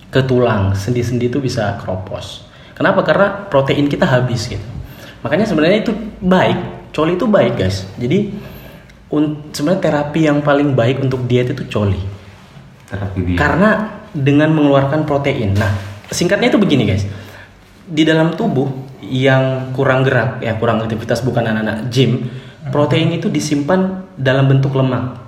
ke 0.08 0.22
tulang 0.22 0.78
sendi-sendi 0.78 1.26
itu 1.26 1.42
bisa 1.42 1.74
keropos 1.82 2.46
kenapa 2.74 3.02
karena 3.02 3.46
protein 3.50 3.90
kita 3.90 4.06
habis 4.06 4.46
gitu 4.46 4.62
makanya 5.22 5.46
sebenarnya 5.50 5.82
itu 5.82 5.92
baik 6.22 6.58
coli 6.94 7.18
itu 7.18 7.26
baik 7.26 7.58
guys 7.58 7.86
jadi 7.98 8.30
sebenarnya 9.52 9.80
terapi 9.80 10.20
yang 10.28 10.44
paling 10.44 10.76
baik 10.76 11.00
untuk 11.00 11.24
diet 11.24 11.52
itu 11.52 11.64
coli 11.68 12.00
Terapi 12.88 13.18
dia. 13.24 13.36
karena 13.40 13.70
dengan 14.12 14.52
mengeluarkan 14.52 15.04
protein. 15.04 15.52
Nah, 15.56 15.68
singkatnya 16.08 16.48
itu 16.48 16.60
begini 16.60 16.88
guys. 16.88 17.04
Di 17.88 18.04
dalam 18.04 18.32
tubuh 18.36 18.68
yang 19.04 19.72
kurang 19.72 20.04
gerak, 20.04 20.40
ya 20.44 20.56
kurang 20.56 20.84
aktivitas 20.84 21.24
bukan 21.24 21.44
anak-anak 21.44 21.88
gym, 21.92 22.28
protein 22.72 23.12
itu 23.16 23.28
disimpan 23.32 24.08
dalam 24.16 24.48
bentuk 24.48 24.72
lemak. 24.76 25.20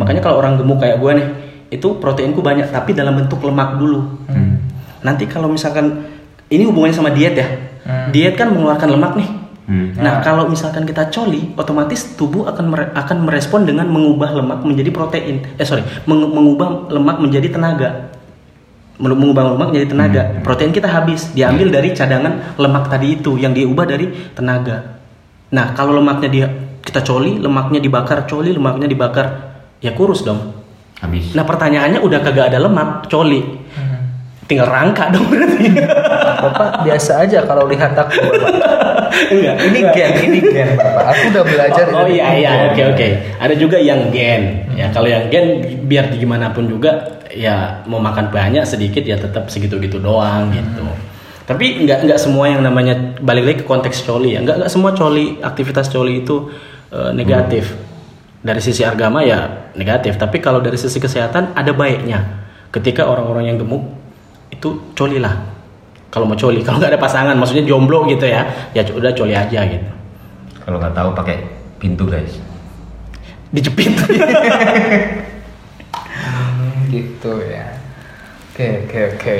Makanya 0.00 0.20
kalau 0.24 0.40
orang 0.40 0.56
gemuk 0.60 0.80
kayak 0.80 1.00
gue 1.00 1.12
nih, 1.20 1.28
itu 1.72 1.88
proteinku 2.00 2.40
banyak 2.40 2.68
tapi 2.72 2.92
dalam 2.96 3.16
bentuk 3.16 3.40
lemak 3.44 3.76
dulu. 3.80 4.24
Nanti 5.04 5.24
kalau 5.28 5.48
misalkan 5.52 6.04
ini 6.48 6.64
hubungannya 6.68 6.96
sama 6.96 7.10
diet 7.12 7.34
ya. 7.36 7.48
Diet 8.12 8.36
kan 8.36 8.52
mengeluarkan 8.52 8.88
lemak 8.92 9.12
nih. 9.16 9.28
Hmm. 9.72 9.96
Nah, 9.96 10.20
kalau 10.20 10.52
misalkan 10.52 10.84
kita 10.84 11.08
coli, 11.08 11.56
otomatis 11.56 12.12
tubuh 12.12 12.44
akan 12.44 12.68
mere- 12.68 12.92
akan 12.92 13.24
merespon 13.24 13.64
dengan 13.64 13.88
mengubah 13.88 14.36
lemak 14.36 14.68
menjadi 14.68 14.92
protein. 14.92 15.48
Eh 15.56 15.64
sorry, 15.64 15.80
meng- 16.04 16.28
mengubah 16.28 16.92
lemak 16.92 17.16
menjadi 17.24 17.48
tenaga. 17.56 18.12
Men- 19.00 19.16
Mengubah 19.16 19.56
lemak 19.56 19.72
menjadi 19.72 19.88
tenaga. 19.96 20.22
Protein 20.44 20.76
kita 20.76 20.92
habis, 20.92 21.32
diambil 21.32 21.72
dari 21.72 21.96
cadangan 21.96 22.52
lemak 22.60 22.92
tadi 22.92 23.16
itu 23.16 23.40
yang 23.40 23.56
diubah 23.56 23.88
dari 23.88 24.12
tenaga. 24.36 25.00
Nah, 25.48 25.72
kalau 25.72 25.96
lemaknya 25.96 26.28
dia 26.28 26.46
kita 26.84 27.00
coli, 27.00 27.40
lemaknya 27.40 27.80
dibakar, 27.80 28.28
coli, 28.28 28.52
lemaknya 28.52 28.84
dibakar, 28.84 29.56
ya 29.80 29.96
kurus 29.96 30.20
dong. 30.20 30.52
Habis. 31.00 31.32
Nah, 31.32 31.48
pertanyaannya 31.48 32.04
udah 32.04 32.20
kagak 32.20 32.52
ada 32.52 32.60
lemak, 32.60 33.08
coli. 33.08 33.61
Tinggal 34.52 34.68
rangka 34.68 35.08
dong 35.08 35.32
berarti. 35.32 35.64
Bapak 36.44 36.84
biasa 36.84 37.24
aja 37.24 37.40
kalau 37.48 37.64
lihat 37.72 37.96
aku. 37.96 38.20
Bapak. 38.20 38.52
Enggak, 39.32 39.56
Ini 39.64 39.80
gen, 39.96 40.12
ini 40.28 40.38
gen 40.44 40.68
Bapak. 40.76 41.04
Aku 41.08 41.22
udah 41.32 41.44
belajar 41.48 41.86
Oh, 41.88 42.04
oh 42.04 42.06
iya 42.12 42.36
iya 42.36 42.50
oke 42.68 42.82
oke. 42.92 43.08
Ada 43.40 43.54
juga 43.56 43.80
yang 43.80 44.12
gen. 44.12 44.68
Ya 44.76 44.92
kalau 44.92 45.08
yang 45.08 45.32
gen 45.32 45.64
biar 45.88 46.12
gimana 46.12 46.52
pun 46.52 46.68
juga 46.68 47.16
ya 47.32 47.80
mau 47.88 47.96
makan 47.96 48.28
banyak 48.28 48.68
sedikit 48.68 49.00
ya 49.00 49.16
tetap 49.16 49.48
segitu-gitu 49.48 49.96
doang 49.96 50.52
gitu. 50.52 50.84
Tapi 51.48 51.88
nggak 51.88 52.04
nggak 52.04 52.20
semua 52.20 52.52
yang 52.52 52.60
namanya 52.60 53.16
balik 53.24 53.48
lagi 53.48 53.56
ke 53.64 53.66
konteks 53.66 54.04
coli 54.04 54.36
ya. 54.36 54.44
Nggak 54.44 54.68
nggak 54.68 54.72
semua 54.72 54.92
coli 54.92 55.40
aktivitas 55.40 55.88
coli 55.88 56.28
itu 56.28 56.52
eh, 56.92 57.08
negatif. 57.16 57.72
Dari 58.44 58.60
sisi 58.60 58.84
agama 58.84 59.24
ya 59.24 59.72
negatif. 59.80 60.20
Tapi 60.20 60.44
kalau 60.44 60.60
dari 60.60 60.76
sisi 60.76 61.00
kesehatan 61.00 61.56
ada 61.56 61.72
baiknya. 61.72 62.44
Ketika 62.68 63.08
orang-orang 63.08 63.48
yang 63.48 63.56
gemuk 63.60 64.01
itu 64.62 64.94
coli 64.94 65.18
lah. 65.18 65.34
Kalau 66.14 66.30
mau 66.30 66.38
coli, 66.38 66.62
kalau 66.66 66.78
nggak 66.78 66.94
ada 66.94 67.02
pasangan, 67.02 67.34
maksudnya 67.34 67.66
jomblo 67.66 68.06
gitu 68.06 68.30
ya, 68.30 68.70
ya 68.70 68.86
udah 68.86 69.10
coli 69.10 69.34
aja 69.34 69.66
gitu. 69.66 69.90
Kalau 70.62 70.78
nggak 70.78 70.94
tahu 70.94 71.10
pakai 71.18 71.42
pintu 71.82 72.06
guys. 72.06 72.38
Dijepit. 73.50 73.90
gitu 76.92 77.40
ya 77.48 77.72
oke 78.52 78.66
oke 78.84 79.00
oke 79.16 79.36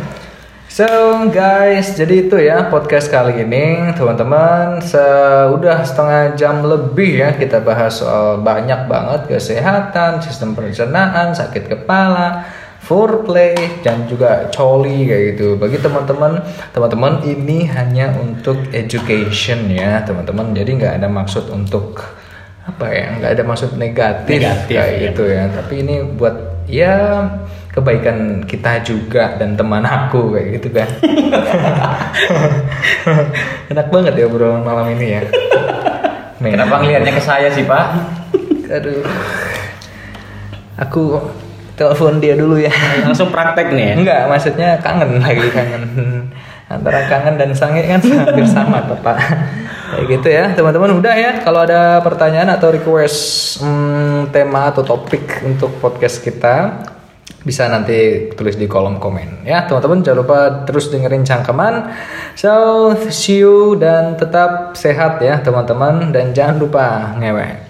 so 0.78 0.86
guys 1.34 1.98
jadi 1.98 2.30
itu 2.30 2.38
ya 2.38 2.70
podcast 2.70 3.10
kali 3.10 3.42
ini 3.42 3.90
teman-teman 3.98 4.78
sudah 4.78 5.82
setengah 5.82 6.38
jam 6.38 6.62
lebih 6.62 7.18
ya 7.18 7.34
kita 7.34 7.58
bahas 7.58 7.98
soal 7.98 8.38
banyak 8.46 8.86
banget 8.86 9.26
kesehatan 9.26 10.22
sistem 10.22 10.54
pencernaan 10.54 11.34
sakit 11.34 11.66
kepala 11.66 12.46
foreplay 12.88 13.52
dan 13.84 14.08
juga 14.08 14.48
coli 14.48 15.04
kayak 15.04 15.36
gitu 15.36 15.60
bagi 15.60 15.76
teman-teman 15.76 16.40
teman-teman 16.72 17.20
ini 17.28 17.68
hanya 17.68 18.16
untuk 18.16 18.56
education 18.72 19.68
ya 19.68 20.00
teman-teman 20.08 20.56
jadi 20.56 20.70
nggak 20.72 20.94
ada 21.04 21.08
maksud 21.12 21.52
untuk 21.52 22.00
apa 22.64 22.86
ya 22.88 23.06
nggak 23.20 23.32
ada 23.36 23.44
maksud 23.44 23.76
negatif, 23.76 24.40
Negatif, 24.40 24.76
kayak 24.76 24.92
iya. 24.96 25.04
gitu 25.12 25.22
ya 25.28 25.44
tapi 25.52 25.74
ini 25.84 25.94
buat 26.16 26.36
ya 26.64 26.96
kebaikan 27.76 28.48
kita 28.48 28.80
juga 28.80 29.36
dan 29.36 29.52
teman 29.52 29.84
aku 29.84 30.32
kayak 30.32 30.48
gitu 30.56 30.68
kan 30.72 30.88
enak 33.72 33.86
banget 33.92 34.14
ya 34.16 34.26
bro 34.32 34.64
malam 34.64 34.88
ini 34.96 35.06
ya 35.12 35.22
Men. 36.38 36.54
Kenapa 36.54 36.78
ngelihatnya 36.86 37.12
ke 37.18 37.22
saya 37.22 37.50
sih 37.50 37.66
Pak? 37.66 37.86
aduh 38.68 39.00
aku 40.76 41.18
telepon 41.78 42.18
dia 42.18 42.34
dulu 42.34 42.58
ya. 42.58 42.74
Langsung 43.06 43.30
praktek 43.30 43.70
nih 43.70 43.84
ya. 43.86 43.94
enggak 43.94 44.22
maksudnya 44.26 44.68
kangen 44.82 45.22
lagi 45.22 45.46
kangen. 45.54 45.82
Antara 46.68 47.08
kangen 47.08 47.40
dan 47.40 47.50
sange 47.56 47.80
kan 47.88 48.02
hampir 48.04 48.44
sama 48.44 48.84
bapak 48.84 49.16
kayak 49.94 50.04
gitu 50.18 50.28
ya 50.28 50.44
teman-teman. 50.52 50.98
Udah 50.98 51.14
ya 51.16 51.40
kalau 51.40 51.64
ada 51.64 52.02
pertanyaan 52.04 52.50
atau 52.52 52.68
request 52.74 53.18
hmm, 53.64 54.34
tema 54.34 54.68
atau 54.68 54.84
topik 54.84 55.46
untuk 55.46 55.78
podcast 55.80 56.20
kita 56.20 56.84
bisa 57.46 57.70
nanti 57.70 58.28
tulis 58.36 58.58
di 58.58 58.68
kolom 58.68 59.00
komen. 59.00 59.48
Ya 59.48 59.64
teman-teman 59.64 60.04
jangan 60.04 60.18
lupa 60.20 60.38
terus 60.68 60.92
dengerin 60.92 61.24
cangkeman. 61.24 61.88
So 62.36 62.92
see 63.08 63.40
you 63.40 63.78
dan 63.80 64.18
tetap 64.20 64.76
sehat 64.76 65.22
ya 65.24 65.40
teman-teman. 65.40 66.12
Dan 66.12 66.36
jangan 66.36 66.60
lupa 66.60 67.16
ngewek 67.16 67.67